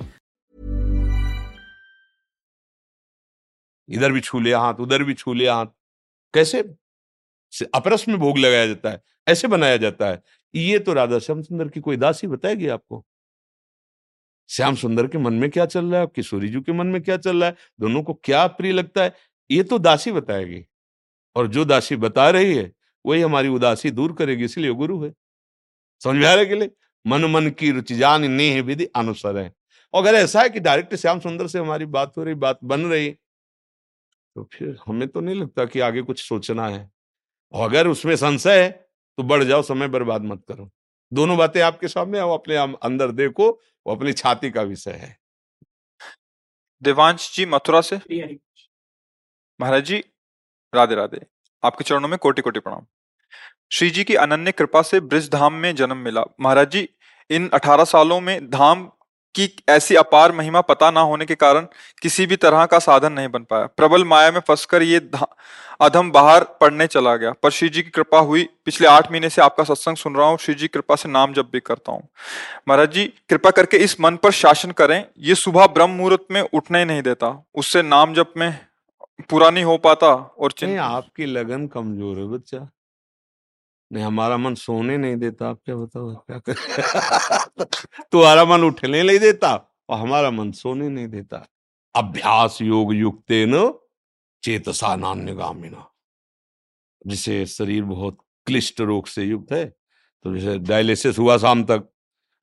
इधर 3.91 4.11
भी 4.11 4.21
छू 4.21 4.39
लिया 4.39 4.59
हाथ, 4.59 4.73
उधर 4.73 5.03
भी 5.03 5.13
छू 5.13 5.33
लिया 5.33 5.55
हाथ। 5.55 5.65
कैसे? 6.33 6.61
अपरस 7.75 8.07
में 8.07 8.17
भोग 8.17 8.37
लगाया 8.37 8.67
जाता 8.67 8.89
है, 8.89 9.01
ऐसे 9.27 9.47
बनाया 9.47 9.77
जाता 9.77 10.07
है। 10.07 10.21
ये 10.53 10.79
तो 10.79 10.93
राधा 10.93 11.19
श्याम 11.19 11.41
सुंदर 11.41 11.67
की 11.67 11.79
कोई 11.79 11.97
दासी 11.97 12.27
बताएगी 12.27 12.67
आपको? 12.67 13.05
श्याम 14.49 14.75
सुंदर 14.75 15.07
के 15.07 15.17
मन 15.17 15.33
में 15.33 15.49
क्या 15.49 15.65
चल 15.65 15.85
रहा 15.85 16.01
है? 16.01 16.07
किशोरी 16.07 16.49
जी 16.49 16.61
के 16.61 16.71
मन 16.71 16.87
में 16.87 17.01
क्या 17.01 17.17
चल 17.17 17.39
रहा 17.39 17.49
है? 17.49 17.55
दोनों 17.79 18.03
को 18.03 18.13
क्या 18.13 18.45
प्रिय 18.47 18.71
लगता 18.71 19.03
है? 19.03 19.13
ये 19.51 19.63
तो 19.63 19.79
दासी 19.79 20.11
बताएगी। 20.11 20.65
और 21.35 21.47
जो 21.47 21.65
दासी 21.65 21.95
बता 21.95 22.29
रही 22.29 22.55
है, 22.55 22.71
वही 23.05 23.21
हमारी 23.21 23.47
उदासी 23.47 23.91
दूर 23.91 24.13
करेगी, 24.13 24.45
इसलिए 24.45 24.71
गुरु 24.71 25.03
है। 25.03 25.13
समझ 26.01 26.23
रहा 26.23 26.43
कि 26.43 26.69
मन 27.05 27.25
मन 27.25 27.49
की 27.49 27.71
रुचि 27.71 27.95
जान, 27.95 28.31
नेह 28.31 28.61
विधि 28.61 28.85
अनुसार 28.85 29.37
है 29.37 29.53
अगर 29.93 30.15
ऐसा 30.15 30.41
है 30.41 30.49
कि 30.49 30.59
डायरेक्ट 30.59 30.95
श्याम 30.95 31.19
सुंदर 31.19 31.47
से 31.47 31.59
हमारी 31.59 31.85
बात 31.87 32.17
हो 32.17 32.23
रही, 32.23 32.33
बात 32.35 32.59
बन 32.63 32.81
रही 32.81 33.15
तो 34.35 34.43
फिर 34.53 34.77
हमें 34.87 35.07
तो 35.07 35.21
नहीं 35.21 35.35
लगता 35.35 35.65
कि 35.65 35.79
आगे 35.79 36.01
कुछ 36.01 36.23
सोचना 36.23 36.67
है। 36.67 36.89
और 37.53 37.69
अगर 37.69 37.87
उसमें 37.87 38.15
संशय 38.15 38.61
है 38.63 38.69
तो 39.17 39.23
बढ़ 39.23 39.43
जाओ 39.43 39.61
समय 39.61 39.87
बर्बाद 39.87 40.23
मत 40.23 40.43
करो। 40.47 40.69
दोनों 41.11 41.37
बातें 41.37 41.61
आपके 41.61 41.87
सामने 41.87 42.19
आओ 42.19 42.33
अपने 42.33 42.55
अंदर 42.57 43.11
देखो 43.11 43.49
वो 43.85 43.95
अपनी 43.95 44.13
छाती 44.13 44.51
का 44.51 44.61
विषय 44.61 44.91
है। 44.91 45.15
देवांश 46.81 47.35
जी 47.35 47.45
मथुरा 47.45 47.81
से? 47.81 47.95
महाराज 49.59 49.83
जी 49.85 49.97
राधे 50.73 50.95
राधे। 50.95 51.25
आपके 51.63 51.83
चरणों 51.83 52.07
में 52.07 52.17
कोटि 52.19 52.41
कोटि 52.41 52.59
प्रणाम। 52.59 52.85
श्री 53.71 53.89
जी 53.89 54.03
की 54.03 54.15
अनन्य 54.15 54.51
कृपा 54.51 54.81
से 54.81 54.99
ब्रिज 55.01 55.29
धाम 55.29 55.53
में 55.53 55.75
जन्म 55.75 55.97
मिला। 55.97 56.23
महाराज 56.39 56.71
जी 56.71 56.87
इन 57.29 57.49
18 57.49 57.83
सालों 57.85 58.19
में 58.21 58.49
धाम 58.49 58.89
की 59.35 59.49
ऐसी 59.69 59.95
अपार 59.95 60.31
महिमा 60.31 60.61
पता 60.61 60.91
ना 60.91 61.01
होने 61.01 61.25
के 61.25 61.35
कारण 61.35 61.67
किसी 62.01 62.25
भी 62.25 62.35
तरह 62.35 62.65
का 62.65 62.79
साधन 62.79 63.13
नहीं 63.13 63.27
बन 63.27 63.43
पाया। 63.43 63.65
प्रबल 63.77 64.03
माया 64.03 64.31
में 64.31 64.39
फंसकर 64.39 64.83
ये 64.83 65.09
अधम 65.81 66.11
बाहर 66.11 66.43
पढ़ने 66.61 66.87
चला 66.87 67.15
गया। 67.15 67.31
पर 67.43 67.49
श्री 67.49 67.69
जी 67.69 67.81
की 67.81 67.89
कृपा 67.89 68.19
हुई। 68.19 68.43
पिछले 68.65 68.87
आठ 68.87 69.11
महीने 69.11 69.29
से 69.29 69.41
आपका 69.41 69.63
सत्संग 69.63 69.97
सुन 69.97 70.15
रहा 70.15 70.27
हूँ। 70.27 70.37
श्री 70.37 70.55
जी 70.55 70.67
कृपा 70.67 70.95
से 70.95 71.09
नाम 71.09 71.33
जब 71.33 71.49
भी 71.53 71.59
करता 71.59 71.91
हूँ। 71.91 72.07
महाराज 72.67 72.91
जी, 72.91 73.05
कृपा 73.29 73.51
करके 73.51 73.77
इस 73.77 73.99
मन 74.01 74.15
पर 74.15 74.31
शासन 74.31 74.71
करें। 74.71 75.03
ये 75.19 75.35
सुबह 75.35 75.67
ब्रह्म 75.67 75.91
मुहूर्त 75.91 76.25
में 76.31 76.41
उठने 76.41 76.83
नहीं 76.85 77.01
देता। 77.01 77.45
उससे 77.55 77.81
नाम 77.81 78.13
जप 78.13 78.33
में 78.37 78.59
पूरा 79.29 79.49
नहीं 79.49 79.63
हो 79.63 79.77
पाता 79.77 80.07
और 80.07 80.53
आपकी 80.79 81.25
लगन 81.25 81.67
कमज़ोर 81.67 82.17
है 82.17 82.27
बच्चा। 82.27 82.57
नहीं, 83.91 84.03
हमारा 84.03 84.37
मन 84.37 84.55
सोने 84.55 84.97
नहीं 84.97 85.17
देता। 85.17 85.49
आप 85.49 85.59
क्या 85.65 85.75
बताओ 85.75 86.15
क्या 86.15 86.39
कर 86.39 86.55
तुम्हारा 88.11 88.45
मन 88.45 88.63
उठने 88.63 89.03
नहीं 89.03 89.19
देता 89.19 89.55
और 89.89 89.99
हमारा 89.99 90.31
मन 90.31 90.51
सोने 90.51 90.89
नहीं 90.89 91.07
देता। 91.07 91.45
अभ्यास 91.95 92.59
योग 92.61 92.93
युक्त 92.95 93.31
न 93.31 93.73
चेतसा 94.43 94.95
नान्यगामिना। 94.95 95.87
जिसे 97.07 97.45
शरीर 97.45 97.83
बहुत 97.83 98.17
क्लिष्ट 98.45 98.81
रोग 98.81 99.07
से 99.07 99.23
युक्त 99.23 99.51
है 99.53 99.65
तो 100.25 100.37
जैसे 100.37 100.59
डायलिसिस 100.59 101.19
हुआ 101.19 101.37
शाम 101.37 101.63
तक, 101.63 101.89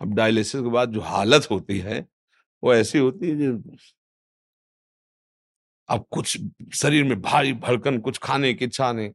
अब 0.00 0.14
डायलिसिस 0.14 0.60
के 0.60 0.70
बाद 0.70 0.92
जो 0.92 1.00
हालत 1.00 1.48
होती 1.50 1.78
है, 1.78 2.06
वो 2.64 2.74
ऐसी 2.74 2.98
होती 2.98 3.30
है 3.30 3.36
जो 3.36 3.76
अब 5.88 6.06
कुछ 6.10 6.38
शरीर 6.74 7.04
में 7.04 7.20
भारी 7.22 7.52
भड़कन, 7.52 7.98
कुछ 8.00 8.18
खाने 8.18 8.54
की 8.54 8.64
इच्छा 8.64 8.92
नहीं 8.92 9.10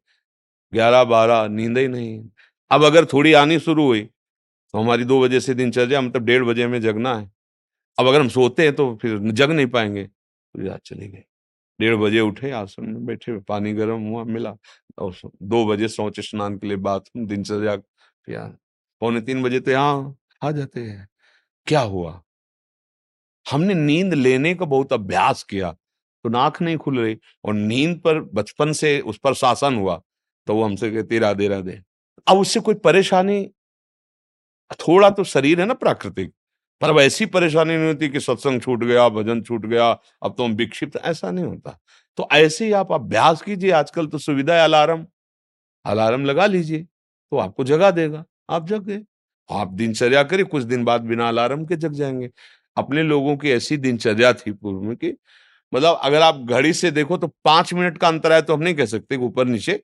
ग्यारह 0.74 1.04
बारह 1.04 1.48
नींद 1.48 1.78
ही 1.78 1.88
नहीं। 1.88 2.24
अब 2.72 2.84
अगर 2.84 3.06
थोड़ी 3.06 3.34
आनी 3.34 3.60
शुरू 3.60 3.86
हुई 3.86 4.02
तो 4.02 4.80
हमारी 4.80 5.04
दो 5.04 5.22
बजे 5.22 5.40
से 5.40 5.54
दिनचर्या 5.54 6.02
मतलब 6.02 6.26
डेढ़ 6.26 6.44
बजे 6.44 6.68
में 6.68 6.80
जगना 6.82 7.16
है। 7.16 7.32
अब 7.98 8.08
अगर 8.08 8.20
हम 8.22 8.30
सोते 8.30 8.64
हैं 8.64 8.74
तो 8.76 8.96
फिर 9.02 9.18
जग 9.32 9.52
नहीं 9.52 9.68
पाएँगे। 9.68 10.04
तो 10.04 10.66
याद 10.66 10.80
चली 10.86 11.08
गई। 11.08 11.24
डेढ़ 11.80 11.96
बजे 11.96 12.20
उठे 12.20 12.52
आसन 12.52 12.86
में 12.86 13.06
बैठे, 13.06 13.38
पानी 13.40 13.74
गर्म 13.74 14.02
हुआ, 14.02 14.24
मिला। 14.24 14.56
और 14.98 15.16
दो 15.26 15.66
बजे 15.68 15.88
शौच 15.88 16.20
स्नान 16.20 16.58
के 16.58 16.68
लिए 16.68 16.78
बाथरूम 16.78 17.26
दिनचर्या 17.28 17.76
किया 17.76 18.46
पौने 19.02 19.22
तीन 19.22 19.44
बजे 19.44 19.60
तो 19.60 19.72
यहाँ 19.72 20.16
आ 20.44 20.52
जाते 20.52 20.82
हैं। 20.82 21.08
क्या 21.68 21.82
हुआ? 21.82 22.22
हमने 23.46 23.74
नींद 23.74 24.14
लेने 24.14 24.54
का 24.56 24.66
बहुत 24.66 24.94
अभ्यास 24.94 25.44
किया 25.44 25.72
तो 26.26 26.30
नाक 26.30 26.62
नहीं 26.62 26.78
खुल 26.78 27.00
रही। 27.00 27.18
और 27.46 27.54
नींद 27.54 28.00
पर, 28.00 28.20
बचपन 28.20 28.72
से 28.74 29.00
उस 29.02 29.18
पर 29.18 29.34
शासन 29.34 29.76
हुआ। 29.76 30.02
तो 30.48 30.56
वो 30.56 30.64
हमसे 30.64 30.92
कहती, 30.92 31.20
राधे 31.20 31.48
राधे। 31.48 31.82
अब 32.28 32.38
उससे 32.38 32.60
कोई 32.60 32.76
परेशानी, 32.76 33.46
थोड़ा 34.80 35.10
तो 35.10 35.24
शरीर 35.24 35.60
है 35.60 35.66
ना 35.66 35.74
प्राकृतिक, 35.74 36.32
पर 36.82 36.90
अब 36.90 37.00
ऐसी 37.00 37.26
परेशानी 37.28 37.76
नहीं 37.78 37.88
होती 37.88 38.10
कि 38.10 38.20
सत्संग 38.20 38.62
छूट 38.62 38.84
गया, 38.84 39.08
भजन 39.10 39.42
छूट 39.42 39.66
गया, 39.66 39.90
अब 40.24 40.36
तो 40.38 40.46
हम 40.46 40.54
विक्षिप्त, 40.54 40.98
ऐसा 40.98 41.32
नहीं 41.32 41.46
होता। 41.46 41.78
तो 42.18 42.28
ऐसे 42.32 42.66
ही 42.66 42.72
आप 42.74 42.92
अभ्यास 42.92 43.42
कीजिए, 43.42 43.72
आजकल 43.72 44.08
तो 44.08 44.18
सुविधा 44.18 44.56
है 44.56 44.64
अलार्म। 44.64 45.06
अलार्म 45.86 46.26
लगा 46.26 46.46
लीजिए 46.46 46.80
तो 46.82 47.38
आपको 47.38 47.64
जगा 47.64 47.92
देगा, 47.92 48.24
आप 48.50 48.68
जग। 48.68 48.84
गए 48.84 49.02
आप 49.50 49.72
दिनचर्या 49.74 50.24
करिए, 50.24 50.46
कुछ 50.46 50.64
दिन 50.64 50.84
बाद 50.86 51.02
बिना 51.02 51.28
अलार्म 51.28 51.66
के 51.66 51.76
जग 51.76 51.94
जाएँगे। 51.94 52.30
अपने 52.78 53.04
लोगों 53.04 53.36
की 53.38 53.52
ऐसी 53.52 53.78
दिनचर्या 53.78 54.34
थी 54.34 54.52
पूर्व 54.52 54.82
में 54.82 54.96
कि 54.98 55.14
मतलब 55.74 56.00
अगर 56.04 56.22
आप 56.22 56.36
घड़ी 56.40 56.74
से 56.74 56.92
देखो 56.92 57.18
तो 57.18 57.28
पाँच 57.46 57.74
मिनट 57.74 57.98
का 57.98 58.08
अंतर 58.08 58.34
है 58.34 58.42
तो 58.42 58.54
हम 58.54 58.62
नहीं 58.64 58.76
कह 58.76 58.86
सकते 58.86 59.18
ऊपर 59.18 59.46
नीचे 59.48 59.82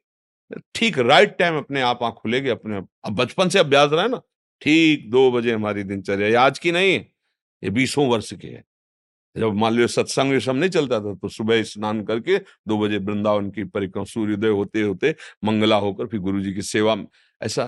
ठीक 0.76 0.98
राइट 1.00 1.38
टाइम 1.40 1.58
अपने 1.58 1.82
आप 1.82 2.04
आँख 2.04 2.14
खुलेगी, 2.14 2.50
अपने 2.50 2.78
अब 2.78 3.16
बचपन 3.16 3.50
से 3.50 3.60
अभ्यास 3.60 3.90
रहा 3.92 4.04
है 4.04 4.10
ना, 4.10 4.22
ठीक 4.62 5.10
दो 5.12 5.32
बजे 5.32 5.54
हमारी 5.54 5.84
दिनचर्या 5.84 6.42
आज 6.42 6.60
की 6.60 6.72
नहीं 6.72 6.94
है, 6.94 7.00
ये 7.64 7.70
बीसों 7.72 8.08
वर्ष 8.08 8.34
की 8.34 8.48
है। 8.48 8.64
जब 9.36 9.54
मान 9.56 9.74
लो 9.74 9.88
सत्संग 9.88 10.34
ये 10.34 10.40
सब 10.40 10.56
नहीं 10.56 10.70
चलता 10.70 11.00
था 11.00 11.14
तो 11.16 11.30
सुबह 11.30 11.62
स्नान 11.66 12.04
करके 12.04 12.38
दो 12.38 12.78
बजे 12.80 12.98
वृंदावन 13.00 13.50
की 13.52 13.64
परिक्रमा, 13.66 14.06
सूर्योदय 14.06 14.48
होते 14.50 14.82
होते 14.82 15.16
मंगला 15.44 15.76
होकर 15.78 16.08
फिर 16.08 16.20
गुरु 16.22 16.42
जी 16.42 16.54
की 16.54 16.62
सेवा, 16.64 16.96
ऐसा। 17.42 17.66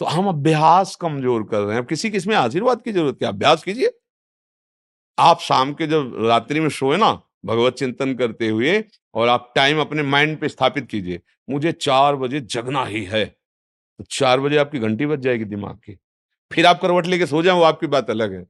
तो 0.00 0.04
हम 0.06 0.28
अभ्यास 0.28 0.94
कमज़ोर 0.96 1.42
कर 1.44 1.60
रहे 1.60 1.74
हैं। 1.74 1.82
अब 1.82 1.88
किसी 1.88 2.10
किसमें 2.10 2.34
आशीर्वाद 2.36 2.82
की 2.82 2.92
ज़रूरत? 2.92 3.16
क्या 3.18 3.28
अभ्यास 3.28 3.62
कीजिए? 3.64 3.90
आप 5.18 5.40
शाम 5.40 5.72
के 5.74 5.86
जब 5.86 6.16
रात्रि 6.20 6.60
में 6.60 6.68
सोए 6.70 6.96
ना 6.96 7.12
भगवत 7.44 7.74
चिंतन 7.74 8.14
करते 8.14 8.48
हुए 8.48 8.84
और 9.14 9.28
आप 9.28 9.52
टाइम 9.56 9.80
अपने 9.80 10.02
माइंड 10.02 10.38
पे 10.38 10.48
स्थापित 10.48 10.86
कीजिए। 10.86 11.20
मुझे 11.50 11.72
चार 11.72 12.16
बजे 12.16 12.40
जगना 12.40 12.84
ही 12.84 13.04
है। 13.04 13.24
तो 13.98 14.04
चार 14.10 14.40
बजे 14.40 14.56
आपकी 14.56 14.78
घंटी 14.78 15.06
बज 15.06 15.20
जाएगी 15.20 15.44
दिमाग 15.44 15.76
की। 15.76 15.98
फिर 16.52 16.66
आप 16.66 16.80
करवट 16.80 17.06
लेके 17.06 17.26
सो 17.26 17.42
जाए 17.42 17.54
वो 17.54 17.62
आपकी 17.62 17.86
बात 17.86 18.10
अलग 18.10 18.32
है। 18.32 18.46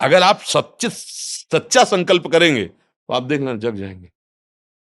अगर 0.00 0.22
आप 0.22 0.40
सच्चे, 0.40 0.88
सच्चा 0.90 1.84
संकल्प 1.84 2.26
करेंगे 2.26 2.64
तो 2.64 3.14
आप 3.14 3.22
देखना 3.22 3.54
जग 3.54 3.74
जाएँगे। 3.74 4.10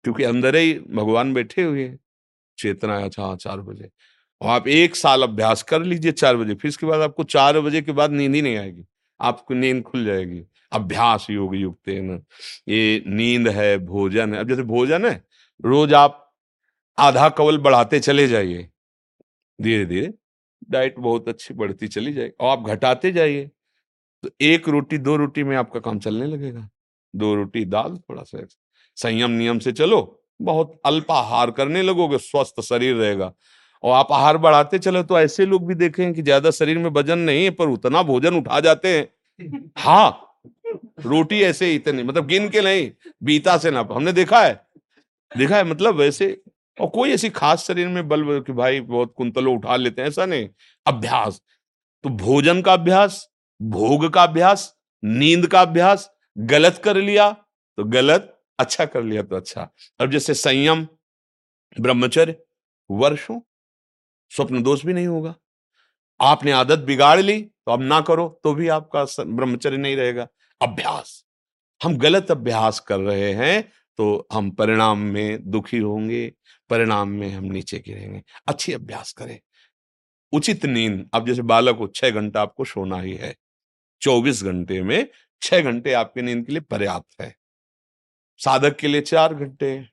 क्योंकि 0.04 0.22
अंदर 0.22 0.56
ही 0.56 0.74
भगवान 0.74 1.34
बैठे 1.34 1.62
हुए 1.62 1.84
हैं। 1.84 1.98
चेतना 2.58 3.04
अच्छा 3.04 3.22
हाँ 3.22 3.36
चार 3.36 3.60
बजे। 3.60 3.90
और 4.40 4.48
आप 4.48 4.68
एक 4.68 4.96
साल 4.96 5.22
अभ्यास 5.22 5.62
कर 5.62 5.82
लीजिए 5.82 6.12
चार 6.12 6.36
बजे। 6.36 6.54
फिर 6.54 6.68
इसके 6.68 6.86
बाद 6.86 7.00
आपको 7.00 7.24
चार 7.24 7.60
बजे 7.60 7.82
के 7.82 7.92
बाद 7.92 8.10
नींद 8.10 8.34
ही 8.34 8.42
नहीं 8.42 8.56
आएगी। 8.56 8.84
आपको 9.20 9.54
नींद 9.54 9.82
खुल 9.82 10.04
जाएगी। 10.04 10.42
अभ्यास 10.72 11.26
योग 11.30 11.54
युक्त 11.56 11.88
ये 11.88 13.02
नींद 13.06 13.48
है, 13.48 13.76
भोजन 13.78 14.34
है। 14.34 14.40
अब 14.40 14.48
जैसे 14.48 14.62
भोजन 14.64 15.06
है, 15.06 15.22
रोज 15.64 15.94
आप 15.94 16.22
आधा 16.98 17.28
कवल 17.30 17.58
बढ़ाते 17.58 18.00
चले 18.00 18.26
जाइए। 18.28 18.68
धीरे 19.58 19.84
धीरे 19.86 20.12
डाइट 20.70 20.98
बहुत 20.98 21.28
अच्छी 21.28 21.54
बढ़ती 21.54 21.88
चली 21.88 22.12
जाएगी 22.12 22.32
और 22.40 22.50
आप 22.50 22.66
घटाते 22.66 23.12
जाइए। 23.12 23.50
तो 24.24 24.30
एक 24.42 24.68
रोटी, 24.68 24.98
दो 24.98 25.16
रोटी 25.16 25.42
में 25.44 25.56
आपका 25.56 25.80
काम 25.80 25.98
चलने 25.98 26.26
लगेगा। 26.26 26.68
दो 27.14 27.34
रोटी, 27.34 27.64
दाल 27.64 27.96
थोड़ा 27.98 28.22
सा 28.22 28.46
संयम 28.98 29.30
नियम 29.32 29.58
से 29.58 29.72
चलो। 29.72 30.20
बहुत 30.40 30.80
अल्प 30.86 31.10
आहार 31.10 31.50
करने 31.50 31.82
लगोगे, 31.82 32.18
स्वस्थ 32.18 32.60
शरीर 32.62 32.94
रहेगा। 32.96 33.32
और 33.84 33.92
आप 33.92 34.12
आहार 34.12 34.36
बढ़ाते 34.38 34.78
चले 34.78 35.02
तो 35.02 35.18
ऐसे 35.18 35.46
लोग 35.46 35.66
भी 35.66 35.74
देखे 35.76 36.12
कि 36.12 36.22
ज़्यादा 36.22 36.50
शरीर 36.50 36.78
में 36.78 36.90
वज़न 36.90 37.18
नहीं 37.20 37.44
है, 37.44 37.50
पर 37.50 37.68
उतना 37.68 38.02
भोजन 38.02 38.36
उठा 38.36 38.60
जाते 38.60 38.88
हैं। 38.88 39.70
हाँ 39.78 40.25
रोटी 41.00 41.40
ऐसे 41.42 41.74
इतनी 41.74 42.02
मतलब 42.02 42.26
गिन 42.26 42.48
के 42.48 42.60
नहीं, 42.60 42.90
बीता 43.22 43.56
से 43.58 43.70
ना, 43.70 43.86
हमने 43.92 44.12
देखा 44.12 44.42
है। 44.42 44.54
देखा 45.32 45.56
है 45.56 45.64
मतलब 45.64 45.94
वैसे, 45.94 46.30
और 46.78 46.88
कोई 46.88 47.10
ऐसी 47.10 47.28
खास 47.30 47.64
शरीर 47.64 47.88
में 47.88 48.08
बल 48.08 48.24
कि 48.40 48.52
भाई 48.52 48.80
बहुत 48.82 49.12
कुंतलों 49.16 49.54
उठा 49.56 49.76
लेते 49.76 50.02
हैं, 50.02 50.08
ऐसा 50.08 50.26
नहीं, 50.26 50.48
अभ्यास। 50.86 51.40
तो 52.04 52.10
भोजन 52.10 52.62
का 52.62 52.72
अभ्यास, 52.72 53.26
भोग 53.60 54.08
का 54.14 54.22
अभ्यास, 54.22 54.72
नींद 55.02 55.46
का 55.46 55.60
अभ्यास, 55.62 56.10
गलत 56.36 56.80
कर 56.84 56.96
लिया 56.96 57.30
तो 57.78 57.84
गलत 57.86 58.32
अच्छा 58.58 58.84
कर 58.84 59.02
लिया 59.02 59.22
तो 59.22 59.36
अच्छा। 59.36 59.68
अब 60.00 60.10
जैसे 60.10 60.34
संयम, 60.34 60.86
ब्रह्मचर्य, 61.76 62.36
वर्षों, 62.90 63.40
स्वप्न 64.32 64.62
दोष 64.62 64.84
भी 64.84 64.92
नहीं 64.92 65.06
होगा। 65.06 65.34
आपने 66.20 66.52
आदत 66.52 66.78
बिगाड़ 66.78 67.20
ली 67.20 67.40
तो 67.40 67.72
अब 67.72 67.82
ना 67.82 68.00
करो 68.00 68.28
तो 68.44 68.52
भी 68.54 68.68
आपका 68.68 69.04
ब्रह्मचर्य 69.20 69.76
नहीं 69.76 69.96
रहेगा। 69.96 70.26
अभ्यास। 70.60 71.22
हम 71.80 71.96
गलत 71.98 72.30
अभ्यास 72.30 72.80
कर 72.80 73.00
रहे 73.00 73.32
हैं 73.34 73.62
तो 73.98 74.26
हम 74.32 74.50
परिणाम 74.50 74.98
में 75.00 75.50
दुखी 75.50 75.78
होंगे, 75.78 76.26
परिणाम 76.70 77.08
में 77.10 77.28
हम 77.30 77.44
नीचे 77.44 77.78
गिरेंगे। 77.78 78.22
अच्छी 78.48 78.72
अभ्यास 78.72 79.12
करें। 79.12 79.38
उचित 80.32 80.64
नींद, 80.66 81.08
अब 81.14 81.26
जैसे 81.26 81.42
बालक 81.42 81.76
को 81.78 81.86
छह 81.88 82.10
घंटा 82.10 82.42
आपको 82.42 82.64
सोना 82.64 83.00
ही 83.00 83.14
है, 83.14 83.34
चौबीस 84.02 84.42
घंटे 84.44 84.82
में 84.82 85.08
छह 85.42 85.60
घंटे 85.62 85.92
आपकी 85.94 86.22
नींद 86.22 86.44
के 86.46 86.52
लिए 86.52 86.60
पर्याप्त 86.62 87.20
है। 87.20 87.34
साधक 88.40 88.76
के 88.76 88.88
लिए 88.88 89.00
चार 89.02 89.34
घंटे, 89.34 89.86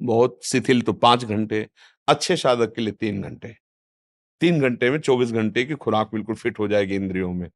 बहुत 0.00 0.38
शिथिल 0.44 0.82
तो 0.82 0.92
पाँच 0.94 1.24
घंटे, 1.24 1.66
अच्छे 2.08 2.36
साधक 2.36 2.74
के 2.74 2.82
लिए 2.82 2.92
तीन 2.92 3.22
घंटे। 3.22 3.54
तीन 4.40 4.60
घंटे 4.60 4.90
में 4.90 4.98
चौबीस 5.00 5.32
घंटे 5.32 5.64
की 5.64 5.74
खुराक 5.76 6.10
बिल्कुल 6.12 6.34
फिट 6.34 6.58
हो 6.58 6.68
जाएगी 6.68 6.94
इंद्रियों 6.94 7.32
में। 7.32 7.48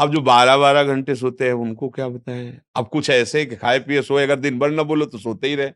अब 0.00 0.12
जो 0.12 0.20
बारह 0.22 0.56
बारह 0.56 0.84
घंटे 0.84 1.14
सोते 1.14 1.46
हैं 1.46 1.52
उनको 1.54 1.88
क्या 1.90 2.08
बताएँ? 2.08 2.60
अब 2.76 2.88
कुछ 2.88 3.10
ऐसे 3.10 3.44
कि 3.46 3.56
खाए 3.56 3.78
पिए 3.80 4.02
सोए 4.02 4.22
अगर 4.22 4.36
दिन 4.38 4.58
भर 4.58 4.70
ना 4.70 4.82
बोलो 4.84 5.06
तो 5.06 5.18
सोते 5.18 5.48
ही 5.48 5.54
रहे। 5.54 5.70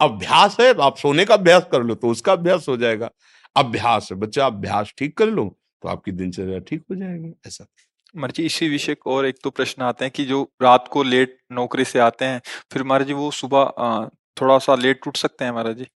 अभ्यास 0.00 0.56
है 0.60 0.72
आप 0.82 0.96
सोने 0.96 1.24
का 1.24 1.34
अभ्यास 1.34 1.66
कर 1.72 1.82
लो 1.82 1.94
तो 1.94 2.08
उसका 2.08 2.32
अभ्यास 2.32 2.68
हो 2.68 2.76
जाएगा। 2.76 3.10
अभ्यास 3.56 4.08
है 4.12 4.18
बच्चा 4.18 4.46
अभ्यास 4.46 4.92
ठीक 4.98 5.16
कर 5.18 5.26
लो 5.28 5.44
तो 5.82 5.88
आपकी 5.88 6.12
दिनचर्या 6.12 6.58
ठीक 6.60 6.82
हो 6.90 6.96
जाएगी 6.96 7.32
ऐसा। 7.46 7.66
मर्ज़ी 8.14 8.44
इसी 8.46 8.68
विषय 8.68 8.96
और 9.06 9.26
एक 9.26 9.38
तो 9.44 9.50
प्रश्न 9.50 9.82
आते 9.82 10.04
हैं 10.04 10.12
कि 10.12 10.24
जो 10.24 10.42
रात 10.62 10.88
को 10.88 11.02
लेट 11.02 11.36
नौकरी 11.52 11.84
से 11.84 11.98
आते 11.98 12.24
हैं 12.24 12.40
फिर 12.72 12.82
महाराज 12.82 13.06
जी 13.06 13.12
वो 13.12 13.30
सुबह 13.32 14.08
थोड़ा 14.36 14.58
सा 14.58 14.74
लेट 14.74 15.06
उठ 15.08 15.16
सकते 15.16 15.44
हैं 15.44 15.52
महाराज 15.52 15.76
जी 15.78 15.86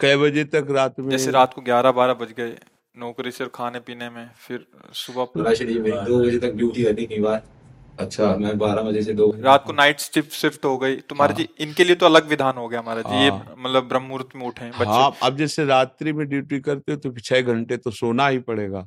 कै 0.00 0.16
बजे 0.16 0.44
तक 0.46 0.66
रात 0.70 0.98
में 1.00 1.10
जैसे 1.10 1.30
रात 1.30 1.54
को 1.54 1.62
ग्यारह 1.62 1.92
बारह 1.92 2.14
बज 2.14 2.32
गए। 2.32 2.56
नौकरी 2.96 3.30
से 3.30 3.46
खाने 3.54 3.80
पीने 3.86 4.08
में 4.10 4.28
फिर 4.46 4.66
सुबह 4.94 5.26
दो 5.36 6.18
बजे 6.24 6.38
तक 6.38 6.52
ड्यूटी 6.56 6.82
रहती 6.84 7.06
कई 7.06 7.18
बार 7.20 7.42
अच्छा 8.00 8.34
मैं 8.36 8.56
बारह 8.58 8.82
बजे 8.82 9.02
से 9.02 9.12
दो 9.14 9.30
रात 9.42 9.64
को 9.66 9.72
नाइट 9.72 10.00
शिफ्ट 10.00 10.32
शिफ्ट 10.32 10.64
हो 10.64 10.76
गई। 10.78 10.96
तुम्हारे 11.08 11.32
हाँ। 11.32 11.38
जी 11.38 11.48
इनके 11.64 11.84
लिए 11.84 11.96
तो 11.96 12.06
अलग 12.06 12.28
विधान 12.28 12.56
हो 12.56 12.66
गया 12.68 12.80
हमारा 12.80 13.02
जी। 13.02 13.22
ये 13.22 13.28
हाँ। 13.30 13.54
मतलब 13.58 13.88
ब्रह्म 13.88 14.04
मुहूर्त 14.04 14.36
में 14.36 14.46
उठे 14.46 14.68
बच्चे 14.70 14.84
हाँ 14.84 15.12
अब 15.22 15.36
जैसे 15.36 15.64
रात्रि 15.64 16.12
में 16.12 16.26
ड्यूटी 16.28 16.60
करते 16.60 16.92
हो 16.92 16.98
तो 16.98 17.12
छह 17.20 17.40
घंटे 17.40 17.76
तो 17.76 17.90
सोना 17.90 18.28
ही 18.28 18.38
पड़ेगा 18.50 18.80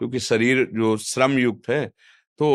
क्योंकि 0.00 0.20
शरीर 0.20 0.66
जो 0.74 0.96
श्रम 1.06 1.38
युक्त 1.38 1.68
है 1.70 1.86
तो 2.40 2.50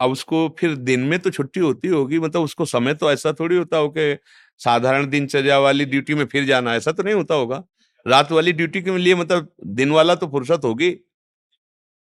अब 0.00 0.10
उसको 0.10 0.48
फिर 0.58 0.74
दिन 0.90 1.00
में 1.08 1.18
तो 1.18 1.30
छुट्टी 1.30 1.60
होती 1.60 1.88
होगी 1.88 2.18
मतलब 2.18 2.42
उसको 2.42 2.64
समय 2.64 2.94
तो 2.94 3.10
ऐसा 3.12 3.32
थोड़ी 3.40 3.56
होता 3.56 3.76
हो 3.76 3.88
कि 3.96 4.14
साधारण 4.60 5.06
दिनचर्या 5.10 5.58
वाली 5.58 5.84
ड्यूटी 5.84 6.14
में 6.14 6.24
फिर 6.26 6.44
जाना 6.44 6.74
ऐसा 6.74 6.92
तो 6.92 7.02
नहीं 7.02 7.14
होता 7.14 7.34
होगा। 7.34 7.62
रात 8.08 8.32
वाली 8.32 8.52
ड्यूटी 8.52 8.82
के 8.82 8.96
लिए 8.98 9.14
मतलब 9.16 9.52
दिन 9.78 9.90
वाला 9.92 10.14
तो 10.14 10.26
फुर्सत 10.28 10.60
होगी। 10.64 10.90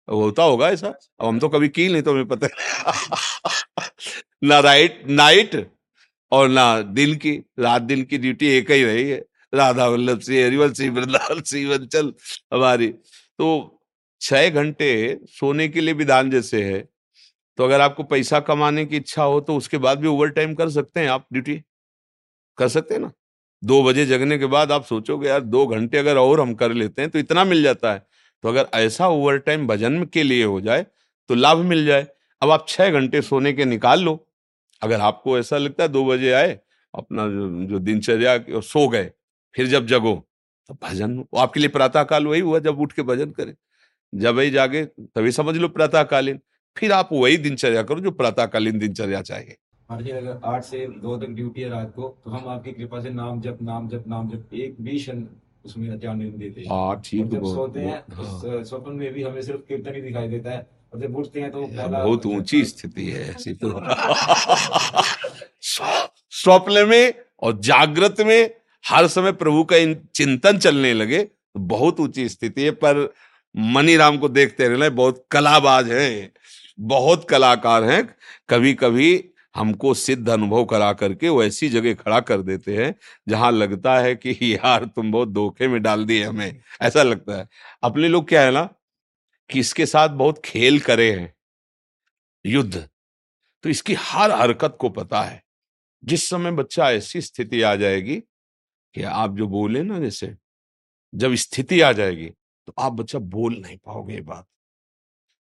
होता 0.08 0.42
होगा 0.42 0.68
ऐसा। 0.70 0.88
अब 1.20 1.26
हम 1.26 1.38
तो 1.38 1.48
कभी 1.48 1.68
की 1.68 1.88
नहीं 1.88 2.02
तो 2.02 2.12
हमें 2.12 2.26
पता 2.28 2.48
ना 4.44 4.58
राइट, 4.60 5.02
नाइट 5.08 5.54
और 6.32 6.48
ना 6.48 6.80
दिन 6.82 7.14
की, 7.16 7.32
रात 7.58 7.82
दिन 7.82 8.02
की 8.04 8.18
ड्यूटी 8.18 8.48
एक 8.48 8.70
ही 8.70 8.84
रही 8.84 9.08
है। 9.10 9.24
राधा 9.54 9.86
वल्लभ 9.88 10.20
सिंह 10.20 10.44
हरिवल 10.46 10.72
सिंह, 10.72 10.92
वृंदावन 10.96 11.40
सिंह, 11.42 11.70
वंचल, 11.70 12.12
हमारी। 12.54 12.88
तो 12.88 13.48
छह 14.20 14.48
घंटे 14.50 14.90
सोने 15.30 15.68
के 15.68 15.80
लिए 15.80 15.94
विधान 15.94 16.30
जैसे 16.30 16.62
है 16.64 16.80
तो 17.58 17.64
अगर 17.64 17.80
आपको 17.80 18.02
पैसा 18.04 18.40
कमाने 18.42 18.84
की 18.86 18.96
इच्छा 18.96 19.22
हो 19.24 19.40
तो 19.42 19.56
उसके 19.56 19.78
बाद 19.78 19.98
भी 20.00 20.08
ओवर 20.08 20.30
टाइम 20.30 20.54
कर 20.54 20.70
सकते 20.70 21.00
हैं 21.00 21.08
आप 21.10 21.26
ड्यूटी 21.32 21.62
कर 22.58 22.68
सकते 22.70 22.94
हैं 22.94 23.00
ना? 23.00 23.12
दो 23.64 23.82
बजे 23.84 24.04
जगने 24.06 24.38
के 24.38 24.46
बाद 24.46 24.72
आप 24.72 24.84
सोचोगे 24.84 25.28
यार 25.28 25.40
दो 25.40 25.66
घंटे 25.66 25.98
अगर 25.98 26.16
और 26.18 26.40
हम 26.40 26.54
कर 26.54 26.72
लेते 26.72 27.02
हैं 27.02 27.10
तो 27.10 27.18
इतना 27.18 27.44
मिल 27.44 27.62
जाता 27.62 27.92
है। 27.92 28.06
तो 28.44 28.48
अगर 28.48 28.66
ऐसा 28.74 29.08
ओवर 29.08 29.38
टाइम 29.38 29.66
भजन 29.66 30.04
के 30.04 30.22
लिए 30.22 30.44
हो 30.44 30.60
जाए 30.60 30.86
तो 31.30 31.34
लाभ 31.34 31.58
मिल 31.58 31.84
जाए। 31.86 32.06
अब 32.42 32.50
आप 32.50 32.66
छः 32.68 32.90
घंटे 32.90 33.22
सोने 33.22 33.52
के 33.52 33.64
निकाल 33.64 34.00
लो। 34.00 34.26
अगर 34.82 35.00
आपको 35.00 35.38
ऐसा 35.38 35.58
लगता 35.58 35.82
है 35.82 35.88
दो 35.88 36.04
बजे 36.04 36.32
आए 36.32 36.58
अपना 36.94 37.26
जो, 37.66 37.78
दिनचर्या 37.78 38.38
सो 38.60 38.86
गए 38.88 39.10
फिर 39.54 39.66
जब 39.66 39.86
जगो 39.86 40.14
तो 40.70 40.74
भजन 40.82 41.16
वो 41.18 41.38
आपके 41.38 41.60
लिए 41.60 41.68
प्रातःकाल 41.68 42.26
वही 42.26 42.40
हुआ 42.40 42.58
जब 42.58 42.80
उठ 42.80 42.92
के 42.92 43.02
भजन 43.04 43.30
करें। 43.30 43.54
जब 44.12 44.34
वही 44.34 44.50
जागे 44.50 44.84
तभी 44.84 45.32
समझ 45.32 45.56
लो 45.56 45.68
प्रातःकालीन। 45.70 46.40
फिर 46.76 46.92
आप 46.92 47.08
वही 47.12 47.36
दिनचर्या 47.38 47.82
करो 47.82 48.00
जो 48.00 48.10
प्रातःकालीन 48.12 48.78
दिनचर्या 48.78 49.20
चाहिए। 49.22 49.56
अगर 49.90 50.40
आठ 50.44 50.62
से 50.64 50.86
दो 51.02 51.16
तक 51.16 51.30
ड्यूटी 51.30 51.60
है 51.60 51.68
रात 51.70 51.92
को 51.96 52.08
तो 52.24 52.30
हम 52.30 52.48
आपकी 52.48 52.72
कृपा 52.72 53.00
से 53.00 53.10
नाम 53.10 53.40
जप 53.40 53.58
नाम 53.62 53.88
जप 53.88 54.04
नाम 54.08 54.28
जप 54.28 54.54
एक 54.54 54.76
भी 54.80 54.98
क्षण 54.98 55.22
उसमें 55.66 55.98
ध्यान 55.98 56.18
नहीं 56.18 56.30
देते 56.32 56.64
हाँ। 56.68 57.00
ठीक 57.04 57.26
जब 57.30 57.44
सोते 57.46 57.80
हैं 57.80 58.02
हाँ। 58.14 58.62
स्वप्न 58.64 58.92
में 58.92 59.12
भी 59.12 59.22
हमें 59.22 59.40
सिर्फ़ 59.42 59.60
कीर्तन 59.60 59.94
ही 59.94 60.00
दिखाई 60.00 60.28
देता 60.28 60.50
है। 60.50 60.66
और 60.94 61.00
जब 61.00 61.16
उठते 61.16 61.40
हैं 61.40 61.50
तो 61.50 61.66
बहुत 61.66 62.26
ऊँची 62.26 62.64
स्थिति 62.64 63.06
है 63.06 63.28
ऐसी 63.30 63.52
तो। 63.54 63.70
स्वप्न 66.32 66.86
में 66.88 67.14
और 67.42 67.58
जागृत 67.60 68.20
में 68.20 68.50
हर 68.84 69.06
समय 69.08 69.32
प्रभु 69.34 69.64
का 69.64 69.76
चिंतन 70.14 70.58
चलने 70.58 70.92
लगे 70.94 71.22
तो 71.22 71.60
बहुत 71.68 72.00
ऊँची 72.00 72.28
स्थिति 72.28 72.62
है। 72.62 72.70
पर 72.70 73.12
मनी 73.54 73.96
राम 73.96 74.18
को 74.18 74.28
देखते 74.28 74.68
रहना 74.68 74.88
बहुत 74.92 75.24
कलाबाज 75.30 75.90
हैं 75.92 76.32
बहुत 76.78 77.28
कलाकार 77.30 77.84
हैं। 77.84 78.02
कभी 78.48 78.74
कभी 78.74 79.12
हमको 79.54 79.92
सिद्ध 79.94 80.28
अनुभव 80.30 80.64
करा 80.64 80.92
करके 80.92 81.28
वो 81.28 81.42
ऐसी 81.44 81.68
जगह 81.68 81.94
खड़ा 81.94 82.20
कर 82.20 82.42
देते 82.42 82.76
हैं 82.76 82.94
जहाँ 83.28 83.50
लगता 83.52 83.98
है 83.98 84.14
कि 84.16 84.30
यार 84.54 84.84
तुम 84.86 85.12
बहुत 85.12 85.28
धोखे 85.28 85.68
में 85.68 85.82
डाल 85.82 86.04
दिए 86.04 86.24
हमें। 86.24 86.60
ऐसा 86.82 87.02
लगता 87.02 87.38
है। 87.38 87.48
अपने 87.82 88.08
लोग 88.08 88.28
क्या 88.28 88.42
है 88.42 88.52
ना, 88.52 88.64
कि 89.50 89.60
इसके 89.60 89.86
साथ 89.86 90.08
बहुत 90.08 90.42
खेल 90.44 90.80
करे 90.80 91.12
हैं। 91.12 91.34
युद्ध। 92.44 92.88
तो 93.64 93.70
इसकी 93.70 93.94
हर 94.00 94.32
हरकत 94.32 94.76
को 94.80 94.88
पता 94.90 95.22
है। 95.22 95.42
जिस 96.02 96.28
समय 96.30 96.52
बच्चा 96.52 96.90
ऐसी 96.92 97.20
स्थिति 97.20 97.62
आ 97.62 97.74
जाएगी 97.76 98.16
कि 98.94 99.02
आप 99.04 99.36
जो 99.36 99.48
बोले 99.48 99.82
ना 99.82 100.00
जैसे, 100.00 100.36
जब 101.12 101.34
स्थिति 101.36 101.80
आ 101.80 101.92
जाएगी 101.92 102.30
तो 102.68 102.74
आप 102.78 102.92
बच्चा 102.92 103.18
बोल 103.20 103.56
नहीं 103.58 103.78
पाओगे 103.78 104.14
ये 104.14 104.20
बात। 104.22 104.46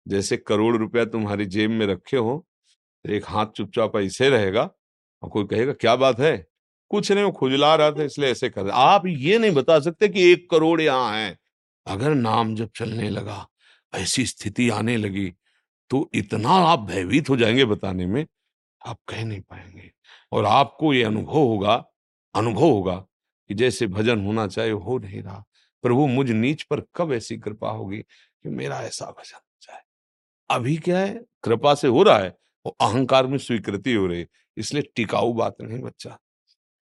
जैसे 0.05 0.37
करोड़ 0.37 0.75
रुपया 0.77 1.05
तुम्हारी 1.05 1.45
जेब 1.45 1.71
में 1.71 1.85
रखे 1.87 2.17
हो 2.17 2.45
एक 3.05 3.25
हाथ 3.27 3.45
चुपचाप 3.47 3.95
ऐसे 3.97 4.29
रहेगा 4.29 4.69
और 5.23 5.29
कोई 5.29 5.45
कहेगा, 5.45 5.73
क्या 5.73 5.95
बात 5.95 6.19
है? 6.19 6.47
कुछ 6.91 7.11
नहीं, 7.11 7.23
वो 7.23 7.31
खुजला 7.31 7.73
रहा 7.75 7.91
था, 7.91 8.03
इसलिए 8.03 8.31
ऐसे 8.31 8.49
कर 8.49 8.69
आप 8.69 9.05
ये 9.07 9.37
नहीं 9.39 9.51
बता 9.51 9.79
सकते 9.79 10.07
कि 10.07 10.31
एक 10.31 10.49
करोड़ 10.49 10.81
यहाँ 10.81 11.15
है। 11.17 11.37
अगर 11.87 12.13
नाम 12.13 12.55
जब 12.55 12.69
चलने 12.75 13.09
लगा, 13.09 13.47
ऐसी 13.93 14.25
स्थिति 14.25 14.69
आने 14.69 14.97
लगी 14.97 15.33
तो 15.91 16.09
इतना 16.13 16.49
आप 16.49 16.79
भयभीत 16.79 17.29
हो 17.29 17.37
जाएँगे 17.37 17.65
बताने 17.65 18.05
में, 18.05 18.25
आप 18.81 18.97
कह 19.07 19.23
नहीं 19.25 19.41
पाएँगे। 19.41 19.91
और 20.31 20.45
आपको 20.45 20.93
ये 20.93 21.03
अनुभव 21.03 21.31
होगा 21.31 21.83
अनुभव 22.35 22.61
होगा 22.61 22.95
कि 23.49 23.53
जैसे 23.53 23.87
भजन 23.87 24.25
होना 24.25 24.47
चाहिए 24.47 24.71
हो 24.71 24.97
नहीं 24.97 25.21
रहा। 25.21 25.43
प्रभु 25.83 26.07
मुझ 26.07 26.29
नीच 26.31 26.63
पर 26.63 26.81
कब 26.95 27.13
ऐसी 27.13 27.37
कृपा 27.37 27.69
होगी 27.69 27.97
कि 27.97 28.49
मेरा 28.49 28.81
ऐसा 28.81 29.05
भजन 29.07 29.35
हो 29.35 29.57
जाए? 29.61 29.81
अभी 30.49 30.75
क्या 30.77 30.99
है? 30.99 31.13
कृपा 31.43 31.73
से 31.75 31.87
हो 31.87 32.03
रहा 32.03 32.17
है। 32.17 32.35
अहंकार 32.69 33.27
में 33.27 33.37
स्वीकृति 33.37 33.93
हो 33.93 34.07
रही, 34.07 34.25
इसलिए 34.57 34.91
टिकाऊ 34.95 35.33
बात 35.33 35.55
नहीं 35.61 35.79
बच्चा। 35.79 36.17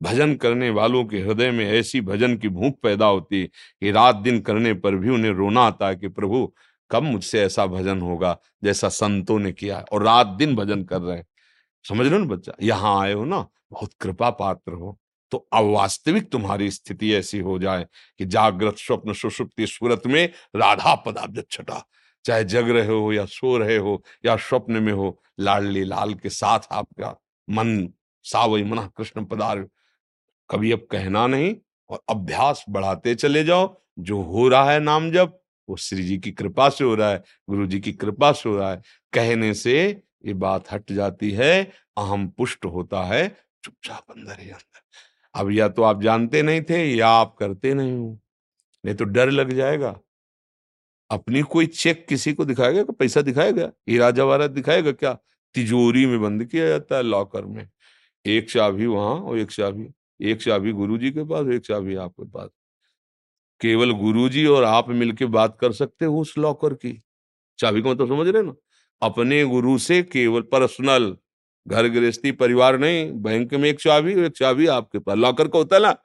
भजन 0.02 0.34
करने 0.34 0.70
वालों 0.70 1.04
के 1.04 1.20
हृदय 1.20 1.50
में 1.50 1.70
ऐसी 1.70 2.00
भजन 2.00 2.36
की 2.36 2.48
भूख 2.48 2.74
पैदा 2.82 3.06
होती 3.06 3.44
कि 3.44 3.90
रात 3.90 4.16
दिन 4.16 4.40
करने 4.40 4.74
पर 4.74 4.94
भी 4.94 5.10
उन्हें 5.10 5.32
रोना 5.32 5.60
आता 5.60 5.92
कि, 5.92 6.08
प्रभु, 6.08 6.54
कब 6.90 7.02
मुझसे 7.02 7.40
ऐसा 7.40 7.66
भजन 7.66 8.00
होगा 8.00 8.38
जैसा 8.64 8.88
संतों 8.88 9.38
ने 9.38 9.52
किया 9.52 9.84
और 9.92 10.02
रात 10.02 10.26
दिन 10.26 10.56
भजन 10.56 10.84
कर 10.84 11.00
रहे 11.00 11.16
हैं? 11.16 11.26
समझ 11.88 12.12
हो 12.12 12.18
ना 12.18 12.24
बच्चा? 12.24 12.52
यहाँ 12.62 13.02
आए 13.02 13.12
हो 13.12 13.24
ना, 13.24 13.48
बहुत 13.72 13.92
कृपा 14.00 14.30
पात्र 14.30 14.72
हो। 14.72 14.98
तो 15.30 15.48
अवास्तविक 15.52 16.30
तुम्हारी 16.30 16.70
स्थिति 16.70 17.14
ऐसी 17.14 17.38
हो 17.38 17.58
जाए 17.58 17.86
कि 18.18 18.24
जागृत 18.24 18.76
स्वप्न 18.78 19.12
सुषुप्ति 19.12 19.66
सूरत 19.66 20.02
में 20.06 20.32
राधा 20.56 20.94
पदाब्ज 20.94 21.44
छटा। 21.50 21.86
चाहे 22.26 22.44
जग 22.44 22.70
रहे 22.70 22.86
हो 22.86 23.12
या 23.12 23.24
सो 23.24 23.56
रहे 23.58 23.76
हो 23.76 24.02
या 24.24 24.36
स्वप्न 24.36 24.82
में 24.82 24.92
हो, 24.92 25.22
लाडली 25.40 25.84
लाल 25.84 26.14
के 26.14 26.28
साथ 26.28 26.60
आपका 26.72 27.16
मन 27.50 27.88
सावई 28.24 28.64
मना 28.64 28.86
कृष्ण 28.96 29.24
पदार 29.24 29.66
कभी 30.50 30.72
अब 30.72 30.86
कहना 30.90 31.26
नहीं 31.26 31.56
और 31.90 32.02
अभ्यास 32.08 32.64
बढ़ाते 32.70 33.14
चले 33.14 33.44
जाओ। 33.44 33.76
जो 33.98 34.22
हो 34.22 34.48
रहा 34.48 34.70
है 34.72 34.80
नाम 34.80 35.10
जब 35.10 35.38
वो 35.68 35.76
श्री 35.76 36.02
जी 36.02 36.18
की 36.18 36.30
कृपा 36.32 36.68
से 36.68 36.84
हो 36.84 36.94
रहा 36.94 37.10
है, 37.10 37.22
गुरु 37.50 37.66
जी 37.66 37.80
की 37.80 37.92
कृपा 37.92 38.32
से 38.32 38.48
हो 38.48 38.56
रहा 38.56 38.70
है। 38.70 38.82
कहने 39.12 39.54
से 39.54 40.02
ये 40.26 40.34
बात 40.34 40.72
हट 40.72 40.92
जाती 40.92 41.30
है, 41.30 41.64
अहम 41.96 42.28
पुष्ट 42.28 42.64
होता 42.64 43.02
है, 43.02 43.36
चुपचाप 43.64 44.04
अंदर 44.10 44.40
ही 44.40 44.50
अंदर। 44.50 45.40
अब 45.40 45.52
या 45.52 45.68
तो 45.68 45.82
आप 45.82 46.02
जानते 46.02 46.42
नहीं 46.42 46.62
थे 46.62 46.94
या 46.94 47.08
आप 47.08 47.36
करते 47.38 47.74
नहीं 47.74 47.92
हो। 47.92 48.18
नहीं 48.84 48.94
तो 48.94 49.04
डर 49.04 49.30
लग 49.30 49.52
जाएगा। 49.52 50.00
अपनी 51.10 51.42
कोई 51.42 51.66
चेक 51.66 52.06
किसी 52.08 52.32
को 52.32 52.44
दिखाया 52.44 52.70
दिखाएगा 52.70 52.92
पैसा 52.92 53.20
दिखाएगा 53.20 53.72
ये 53.88 53.98
राजा 53.98 54.24
वारा 54.24 54.46
दिखाएगा 54.46 54.92
क्या? 54.92 55.18
तिजोरी 55.54 56.06
में 56.06 56.22
बंद 56.22 56.44
किया 56.44 56.68
जाता 56.68 56.96
है 56.96 57.02
लॉकर 57.02 57.44
में। 57.44 57.70
एक 58.26 58.50
चाबी 58.50 58.86
वहाँ 58.86 59.14
और 59.14 59.38
एक 59.38 59.50
चाबी 59.50 59.86
एक 60.22 60.42
चाबी 60.42 60.72
गुरुजी 60.72 61.10
के 61.10 61.24
पास 61.24 61.46
एक 61.46 61.62
चाबी 61.62 61.94
आपके 61.94 62.24
पास। 62.24 62.50
केवल 63.60 63.92
गुरुजी 63.92 64.46
और 64.46 64.64
आप 64.64 64.88
मिलके 64.88 65.26
बात 65.26 65.58
कर 65.60 65.72
सकते 65.72 66.04
हो 66.04 66.20
उस 66.20 66.38
लॉकर 66.38 66.74
की। 66.74 67.02
चाबी 67.58 67.82
को 67.82 67.94
तो 67.94 68.06
समझ 68.06 68.28
रहे 68.28 68.42
ना? 68.42 68.54
अपने 69.02 69.44
गुरु 69.44 69.78
से 69.78 70.02
केवल 70.02 70.40
पर्सनल 70.40 71.16
घर 71.68 71.88
गृहस्थी 71.88 72.32
परिवार 72.32 72.78
नहीं, 72.78 73.12
बैंक 73.12 73.54
में 73.54 73.70
एक 73.70 73.80
चाबी 73.80 74.12
एक 74.12 74.32
चाबी 74.32 74.66
आपके 74.66 74.98
पास। 74.98 75.18
लॉकर 75.18 75.48
का 75.48 75.58
होता 75.58 75.76
है 75.76 75.82
ना? 75.82 75.96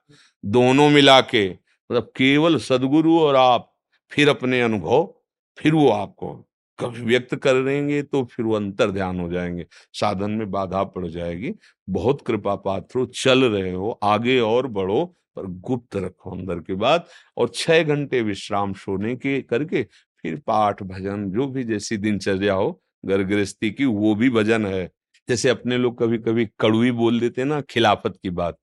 दोनों 0.45 0.89
मिला 0.89 1.21
के। 1.21 1.49
मतलब 1.49 2.03
केवल 2.03 2.57
सदगुरु 2.57 3.19
और 3.19 3.35
आप। 3.35 3.70
फिर 4.11 4.29
अपने 4.29 4.61
अनुभव, 4.61 5.13
फिर 5.57 5.73
वो 5.73 5.89
आपको 5.89 6.33
कभी 6.79 7.01
व्यक्त 7.01 7.35
कर 7.35 7.55
रहेंगे 7.55 8.01
तो 8.03 8.23
फिर 8.25 8.45
वो 8.45 8.55
अंतर 8.55 8.91
ध्यान 8.91 9.19
हो 9.19 9.29
जाएँगे। 9.31 9.65
साधन 9.93 10.31
में 10.31 10.49
बाधा 10.51 10.83
पड़ 10.83 11.07
जाएगी। 11.07 11.53
बहुत 11.89 12.21
कृपा 12.21 12.55
पात्र 12.55 12.99
हो 12.99 13.05
चल 13.05 13.43
रहे 13.45 13.71
हो, 13.73 13.99
आगे 14.03 14.39
और 14.39 14.67
बढ़ो, 14.67 15.05
पर 15.35 15.45
गुप्त 15.47 15.95
रखो 15.95 16.31
अंदर 16.31 16.59
के 16.59 16.73
बाद 16.75 17.05
और 17.37 17.51
छह 17.55 17.83
घंटे 17.83 18.21
विश्राम 18.21 18.73
सोने 18.73 19.15
के 19.15 19.41
करके 19.41 19.83
फिर 20.23 20.35
पाठ, 20.47 20.83
भजन, 20.83 21.29
जो 21.31 21.47
भी 21.47 21.63
जैसी 21.63 21.97
दिनचर्या 21.97 22.53
हो 22.53 22.81
घर 23.05 23.23
गृहस्थी 23.23 23.71
की, 23.71 23.85
वो 23.85 24.15
भी 24.15 24.29
भजन 24.29 24.65
है। 24.65 24.89
जैसे 25.29 25.49
अपने 25.49 25.77
लोग 25.77 25.99
कभी 25.99 26.17
कभी 26.17 26.45
कड़ुई 26.59 26.91
बोल 26.91 27.19
देते 27.19 27.43
ना, 27.43 27.61
खिलाफत 27.61 28.17
की 28.23 28.29
बात। 28.29 28.57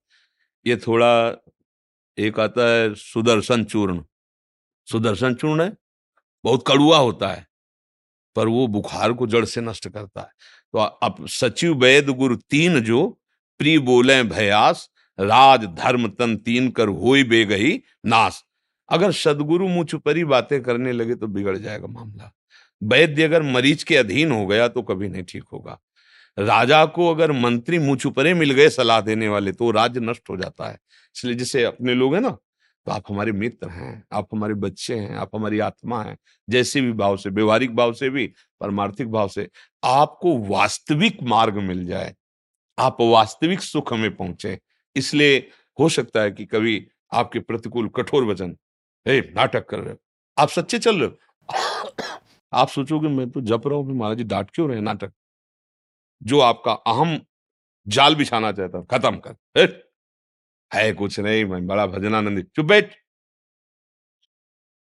ये 0.67 0.75
थोड़ा 0.77 1.11
एक 2.17 2.39
आता 2.39 2.69
है 2.69 2.93
सुदर्शन 2.95 3.63
चूर्ण। 3.63 4.03
सुदर्शन 4.89 5.33
चूर्ण 5.33 5.61
है, 5.61 5.75
बहुत 6.43 6.63
कड़ुआ 6.67 6.97
होता 6.97 7.27
है, 7.27 7.45
पर 8.35 8.47
वो 8.47 8.67
बुखार 8.69 9.13
को 9.13 9.27
जड़ 9.27 9.45
से 9.45 9.61
नष्ट 9.61 9.87
करता 9.87 10.21
है। 10.21 10.31
तो 10.73 10.79
अब 10.79 11.25
सचिव 11.29 11.75
वैद 11.75 12.09
गुरु 12.11 12.35
तीन 12.35 12.79
जो 12.81 13.07
प्री 13.59 13.77
बोले 13.79 14.21
भयास, 14.25 14.89
राज 15.19 15.65
धर्म 15.77 16.07
तन 16.09 16.35
तीन 16.37 16.69
कर 16.71 16.87
हो 16.89 17.11
बे 17.29 17.43
गई 17.45 17.71
नाश 18.05 18.43
अगर 18.89 19.11
सदगुरु 19.11 19.67
मुँह 19.67 19.85
चुपरी 19.85 20.23
बातें 20.25 20.61
करने 20.63 20.91
लगे 20.91 21.15
तो 21.15 21.27
बिगड़ 21.27 21.57
जाएगा 21.57 21.87
मामला। 21.89 22.31
वैद्य 22.81 23.23
अगर 23.23 23.41
मरीज़ 23.43 23.83
के 23.85 23.95
अधीन 23.97 24.31
हो 24.31 24.45
गया 24.47 24.67
तो 24.67 24.81
कभी 24.81 25.07
नहीं 25.09 25.23
ठीक 25.23 25.43
होगा। 25.53 25.77
राजा 26.37 26.85
को 26.87 27.09
अगर 27.09 27.31
मंत्री 27.31 27.79
मुँह 27.79 27.97
चुपरे 27.97 28.33
मिल 28.33 28.51
गए 28.51 28.69
सलाह 28.69 29.01
देने 29.01 29.27
वाले 29.27 29.51
तो 29.51 29.71
राज्य 29.71 29.99
नष्ट 29.99 30.29
हो 30.29 30.37
जाता 30.37 30.69
है। 30.69 30.77
इसलिए 31.15 31.35
जैसे 31.35 31.63
अपने 31.63 31.93
लोग 31.93 32.13
हैं 32.15 32.21
ना 32.21 32.37
तो 32.85 32.91
आप 32.91 33.03
हमारे 33.09 33.31
मित्र 33.31 33.69
हैं, 33.69 34.03
आप 34.13 34.27
हमारे 34.33 34.53
बच्चे 34.53 34.99
हैं, 34.99 35.15
आप 35.15 35.35
हमारी 35.35 35.59
आत्मा 35.59 36.03
हैं, 36.03 36.17
जैसे 36.49 36.81
भी 36.81 36.91
भाव 36.91 37.17
से, 37.17 37.29
व्यवहारिक 37.29 37.75
भाव 37.75 37.93
से 37.93 38.09
भी, 38.09 38.27
परमार्थिक 38.61 39.11
भाव 39.11 39.27
से, 39.27 39.49
आपको 39.83 40.37
वास्तविक 40.37 41.17
मार्ग 41.23 41.57
मिल 41.57 41.85
जाए, 41.85 42.15
आप 42.79 42.97
वास्तविक 43.01 43.61
सुख 43.61 43.93
में 43.93 44.15
पहुँचे। 44.15 44.59
इसलिए 44.95 45.49
हो 45.79 45.89
सकता 45.89 46.21
है 46.21 46.31
कि 46.31 46.45
कभी 46.45 46.87
आपके 47.13 47.39
प्रतिकूल 47.39 47.89
कठोर 47.89 48.23
वचन, 48.23 48.57
हे, 49.07 49.21
नाटक 49.21 49.69
कर 49.69 49.79
रहे 49.79 49.93
हो। 49.93 49.97
आप 50.37 50.49
सच्चे 50.49 50.79
चल 50.79 50.99
रहे 50.99 51.07
हो। 51.07 51.17
आप 52.53 52.67
सोचोगे, 52.67 53.07
मैं 53.07 53.29
तो 53.29 53.41
जप 53.41 53.67
रहा 53.67 53.77
हूँ 53.77 53.93
महाराज 53.93 54.17
जी 54.17 54.23
डांट 54.23 54.51
क्यों 54.51 54.69
रहे 54.69 54.81
नाटक। 54.81 55.11
जो 56.23 56.39
आपका 56.39 56.71
अहम 56.71 57.19
जाल 57.87 58.15
बिछाना 58.15 58.51
चाहता 58.51 58.81
खत्म 58.81 59.17
कर। 59.17 59.88
है 60.73 60.93
कुछ 60.93 61.19
नहीं, 61.19 61.45
मैं 61.45 61.67
बड़ा 61.67 61.87
भजनानंदी, 61.87 62.41
चुप 62.41 62.65
बैठ। 62.65 62.93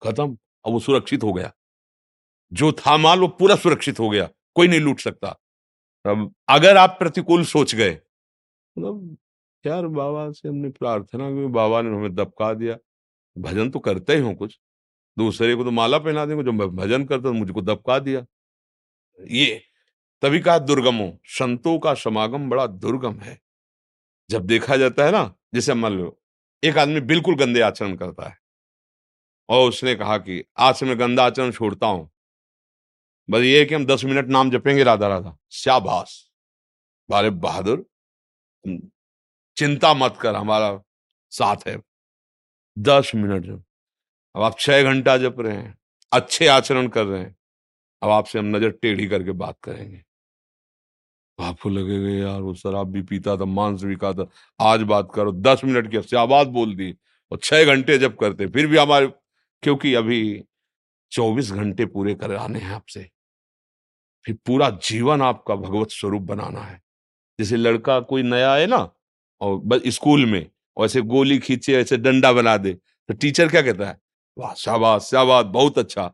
खत्म। 0.04 0.38
अब 0.66 0.72
वो 0.72 0.80
सुरक्षित 0.80 1.24
हो 1.24 1.34
गया। 1.34 1.52
जो 2.54 2.72
था 2.72 2.98
माल 2.98 3.20
वो 3.20 3.28
पूरा 3.28 3.56
सुरक्षित 3.56 4.00
हो 4.00 4.10
गया, 4.10 4.30
कोई 4.56 4.68
नहीं 4.68 4.80
लूट 4.80 5.00
सकता। 5.00 5.30
अब 6.06 6.34
अगर 6.50 6.78
आप 6.78 6.96
प्रतिकूल 7.00 7.44
सोच 7.46 7.76
गए 7.76 7.92
मतलब 7.92 9.18
यार 9.66 9.88
बाबा 9.88 10.32
से 10.32 10.50
हमने 10.50 10.70
प्रार्थना 10.70 11.30
की, 11.32 11.48
बाबा 11.48 11.82
ने 11.82 11.90
हमें 11.90 12.16
दबका 12.16 12.54
दिया। 12.54 12.78
भजन 13.38 13.70
तो 13.70 13.80
करते 13.80 14.16
ही 14.16 14.22
हो 14.22 14.34
कुछ। 14.34 14.60
दूसरे 15.18 15.56
को 15.56 15.64
तो 15.64 15.72
माला 15.72 15.98
पहना 16.00 16.26
देंगे 16.26 16.44
जो 16.44 16.52
भजन 16.52 17.06
करता 17.06 17.24
तो 17.24 17.34
मुझको 17.34 17.62
दबका 17.62 18.00
दिया। 18.00 18.26
ये, 19.22 19.62
तभी 20.22 20.40
कहा 20.40 20.60
दुर्गम 20.60 21.12
संतों 21.26 21.80
का 21.80 21.94
समागम 21.94 22.50
बड़ा 22.50 22.68
दुर्गम 22.68 23.16
है। 23.20 23.40
जब 24.34 24.46
देखा 24.46 24.78
जाता 24.78 25.06
है 25.06 25.12
ना, 25.12 25.36
जैसे 25.56 25.74
मान 25.74 25.94
लो, 25.94 26.20
एक 26.64 26.78
आदमी 26.78 27.00
बिल्कुल 27.00 27.36
गंदे 27.36 27.62
आचरण 27.62 27.96
करता 27.96 28.30
है। 28.30 28.38
और 29.50 29.70
उसने 29.70 29.96
कहा 29.96 30.18
कि, 30.18 30.44
आज 30.58 30.76
से 30.76 30.86
मैं 30.86 31.00
गंदा 31.00 31.26
आचरण 31.26 31.52
छोड़ता 31.52 31.88
हूँ। 31.88 32.10
बस 33.30 33.42
ये 33.42 33.66
कि 33.66 33.76
हम 33.76 33.86
दस 33.86 34.06
मिनट 34.06 34.28
नाम 34.28 34.52
जपेंगे, 34.52 34.84
राधा 34.84 35.08
राधा। 35.08 35.38
शाबाश। 35.52 36.32
बारे 37.10 37.30
बहादुर 37.30 37.86
चिंता 39.58 39.94
मत 39.94 40.18
कर, 40.22 40.36
हमारा 40.36 40.82
साथ 41.32 41.68
है। 41.68 41.78
दस 42.80 43.12
मिनट 43.16 43.46
जब 43.46 43.64
अब 44.36 44.42
आप 44.42 44.60
छह 44.60 44.84
घंटा 44.84 45.18
जप 45.18 45.36
रहे 45.40 45.58
हैं, 45.58 45.78
अच्छे 46.12 46.48
आचरण 46.48 46.88
कर 46.88 47.06
रहे 47.06 47.22
हैं। 47.22 47.36
अब 48.02 48.10
आपसे 48.10 48.40
हम 48.40 48.46
नज़र 48.46 48.72
टेढ़ी 48.72 49.08
करके 49.08 49.32
बात 49.32 49.58
करेंगे। 49.64 50.04
आपको 51.40 51.70
लगेगा 51.70 52.10
यार, 52.20 52.42
वो 52.42 52.54
शराब 52.56 52.92
भी 52.92 53.02
पीता 53.02 53.36
था, 53.38 53.46
मांस 53.46 53.84
भी 53.84 53.96
खाता 53.96 54.26
आज 54.60 54.82
बात 54.84 55.10
करो, 55.16 55.32
दस 55.32 55.62
मिनट 55.66 55.92
की 55.92 56.02
शाबाद 56.04 56.48
बोल 56.50 56.76
दी 56.76 56.94
और 57.32 57.40
छह 57.44 57.64
घंटे 57.66 57.98
जब 57.98 58.16
करते, 58.18 58.48
फिर 58.48 58.68
भी 58.68 58.78
हमारे, 58.78 59.08
क्योंकि 59.64 59.94
अभी 59.96 60.44
चौबीस 61.12 61.52
घंटे 61.52 61.86
पूरे 61.88 62.16
कराने 62.16 62.60
हैं 62.60 62.74
आपसे। 62.74 63.10
फिर 64.26 64.36
पूरा 64.46 64.70
जीवन 64.84 65.22
आपका 65.22 65.56
भगवत 65.56 65.92
स्वरूप 65.92 66.22
बनाना 66.24 66.60
है। 66.62 66.80
जैसे 67.40 67.58
लड़का 67.58 68.00
कोई 68.02 68.24
नया 68.24 68.54
है 68.56 68.68
ना, 68.68 68.90
और 69.42 69.58
बस 69.66 69.82
स्कूल 69.90 70.26
में, 70.26 70.46
और 70.78 70.86
ऐसे 70.86 71.02
गोली 71.04 71.40
खींचे, 71.40 71.76
ऐसे 71.76 71.98
डंडा 71.98 72.34
बना 72.34 72.58
दे 72.58 72.74
तो 73.10 73.14
टीचर 73.16 73.50
क्या 73.50 73.62
कहता 73.62 73.88
है? 73.88 73.98
वाह, 74.38 74.54
शाबाश 74.56 75.02
शाबाश, 75.04 75.46
बहुत 75.48 75.78
अच्छा। 75.80 76.14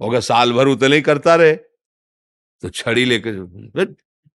अगर 0.00 0.20
साल 0.22 0.52
भर 0.52 0.68
उतना 0.68 0.94
ही 0.94 1.00
करता 1.02 1.34
रहे 1.36 1.54
तो 2.62 2.68
छड़ी 2.70 3.04
लेके 3.04 3.32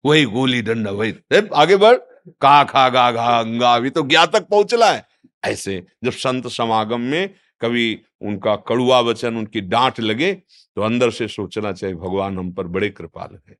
वही 0.04 0.24
गोली 0.24 0.62
डंडा, 0.62 0.90
वही। 0.90 1.14
आगे 1.54 1.76
बढ़। 1.76 1.96
का, 2.28 2.62
खा, 2.64 2.88
गा, 2.88 3.10
घा, 3.12 3.38
अंगा, 3.40 3.74
अभी 3.74 3.90
तो 3.90 4.02
ज्ञा 4.02 4.26
तक 4.26 4.42
पहुंचला 4.42 4.92
है। 4.92 5.06
ऐसे 5.44 5.84
जब 6.04 6.10
संत 6.10 6.48
समागम 6.48 7.00
में 7.00 7.34
कभी 7.60 8.00
उनका 8.20 8.56
कड़ुआ 8.56 9.00
वचन, 9.00 9.36
उनकी 9.36 9.60
डांट 9.60 10.00
लगे 10.00 10.32
तो 10.76 10.82
अंदर 10.82 11.10
से 11.10 11.28
सोचना 11.28 11.72
चाहिए, 11.72 11.96
भगवान 11.96 12.38
हम 12.38 12.52
पर 12.52 12.66
बड़े 12.66 12.90
कृपाल 12.90 13.38
है, 13.48 13.56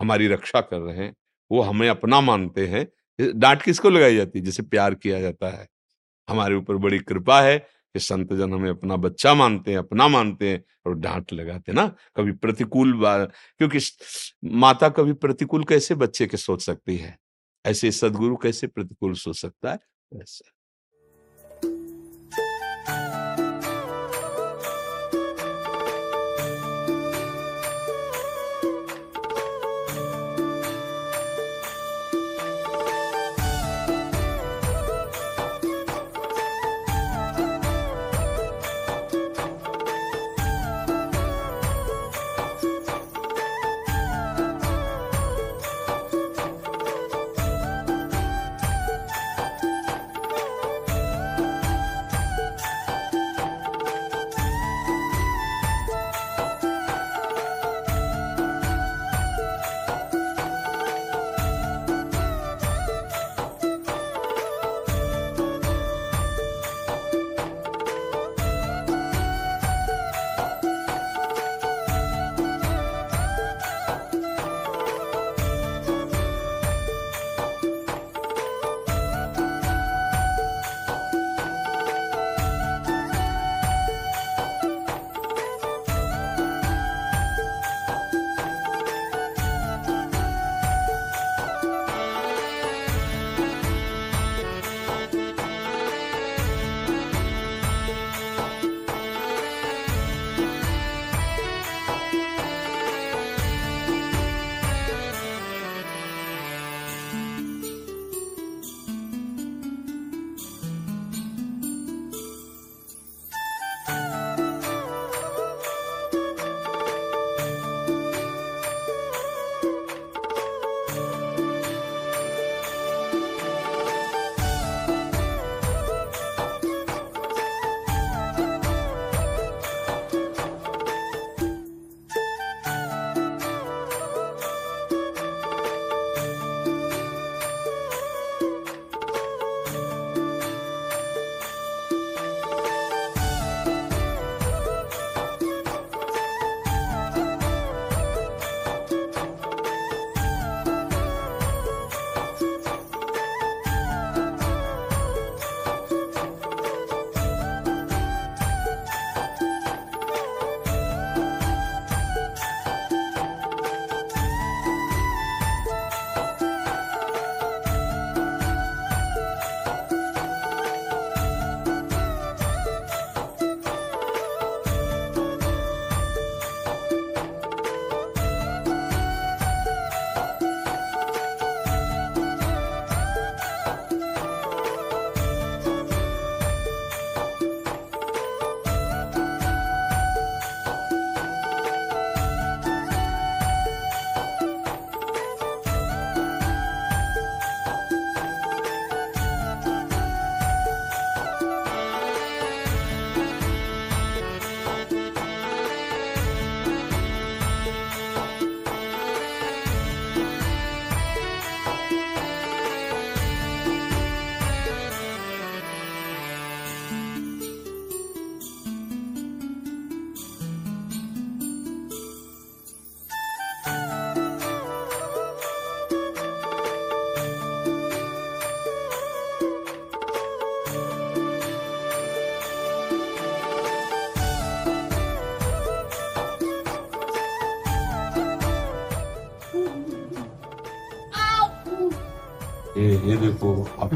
हमारी 0.00 0.28
रक्षा 0.28 0.60
कर 0.60 0.78
रहे 0.78 0.96
हैं, 0.96 1.14
वो 1.50 1.62
हमें 1.62 1.88
अपना 1.88 2.20
मानते 2.20 2.66
हैं। 2.66 2.88
डांट 3.38 3.62
किसको 3.62 3.90
लगाई 3.90 4.16
जाती 4.16 4.38
है? 4.38 4.44
जिसे 4.44 4.62
प्यार 4.62 4.94
किया 4.94 5.20
जाता 5.20 5.50
है। 5.50 5.68
हमारे 6.28 6.54
ऊपर 6.54 6.76
बड़ी 6.76 6.98
कृपा 6.98 7.40
है 7.40 7.66
कि 7.96 8.00
संतजन 8.00 8.54
हमें 8.54 8.70
अपना 8.70 8.96
बच्चा 8.96 9.34
मानते 9.34 9.70
हैं, 9.70 9.78
अपना 9.78 10.08
मानते 10.08 10.50
हैं 10.50 10.64
और 10.86 10.94
डांट 10.94 11.32
लगाते 11.32 11.72
हैं 11.72 11.76
ना, 11.76 11.86
कभी 12.16 12.32
प्रतिकूल 12.32 12.92
क्योंकि 13.58 13.78
माता 14.44 14.88
कभी 14.88 15.12
प्रतिकूल 15.12 15.64
कैसे 15.64 15.94
बच्चे 15.94 16.26
के 16.26 16.36
सोच 16.36 16.62
सकती 16.62 16.96
है? 16.96 17.18
ऐसे 17.66 17.92
सदगुरु 17.92 18.36
कैसे 18.36 18.66
प्रतिकूल 18.66 19.14
सोच 19.14 19.36
सकता 19.40 19.72
है? 19.72 19.78
ऐसे। 20.12 20.55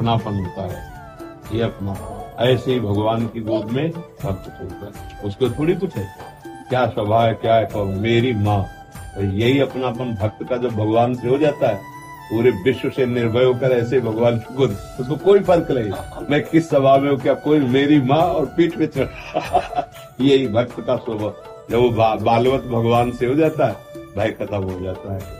अपनापन 0.00 0.34
होता 0.34 0.62
है। 0.62 0.92
ये 1.54 1.62
अपना, 1.62 1.96
ऐसे 2.38 2.72
ही 2.72 2.80
भगवान 2.80 3.26
की 3.26 3.40
गोद 3.40 3.70
में 3.70 3.90
भक्त 3.90 4.50
चलता 4.50 4.86
है 4.86 5.20
उसको 5.24 5.50
थोड़ी 5.50 5.74
कुछ 5.74 5.96
है। 5.96 6.08
क्या 6.68 6.86
स्वभाव 6.86 7.26
है, 7.26 7.34
क्या 7.34 7.54
है 7.54 7.66
कौन 7.66 7.88
मेरी 7.88 8.32
माँ। 8.32 8.62
तो 9.14 9.22
यही 9.22 9.60
अपनापन 9.60 10.14
भक्त 10.22 10.48
का 10.50 10.56
जब 10.56 10.70
भगवान 10.70 11.14
से 11.14 11.28
हो 11.28 11.38
जाता 11.38 11.68
है, 11.68 11.80
पूरे 12.32 12.50
विश्व 12.50 12.90
से 12.90 13.06
निर्भय 13.06 13.44
होकर 13.44 13.72
ऐसे 13.72 14.00
भगवान 14.00 14.38
की 14.38 14.54
गोद, 14.54 14.76
उसको 15.00 15.16
कोई 15.16 15.40
फ़र्क 15.40 15.70
नहीं। 15.70 16.26
मैं 16.30 16.42
किस 16.44 16.68
स्वभाव 16.68 17.00
में 17.00 17.10
हूँ, 17.10 17.18
क्या 17.18 17.34
कोई 17.34 17.60
मेरी 17.60 18.00
माँ 18.00 18.22
और 18.22 18.46
पीठ 18.46 18.78
पे 18.78 18.86
चढ़? 18.86 19.06
यही 20.20 20.48
भक्त 20.48 20.80
का 20.80 20.96
स्वभाव। 20.96 21.34
जब 21.70 21.76
वो 21.76 21.90
बालवत 22.24 22.64
भगवान 22.64 23.12
से 23.12 23.26
हो 23.26 23.34
जाता 23.34 23.66
है, 23.66 23.76
भय 24.16 24.30
खत्म 24.30 24.62
हो 24.62 24.80
जाता 24.80 25.14
है। 25.14 25.39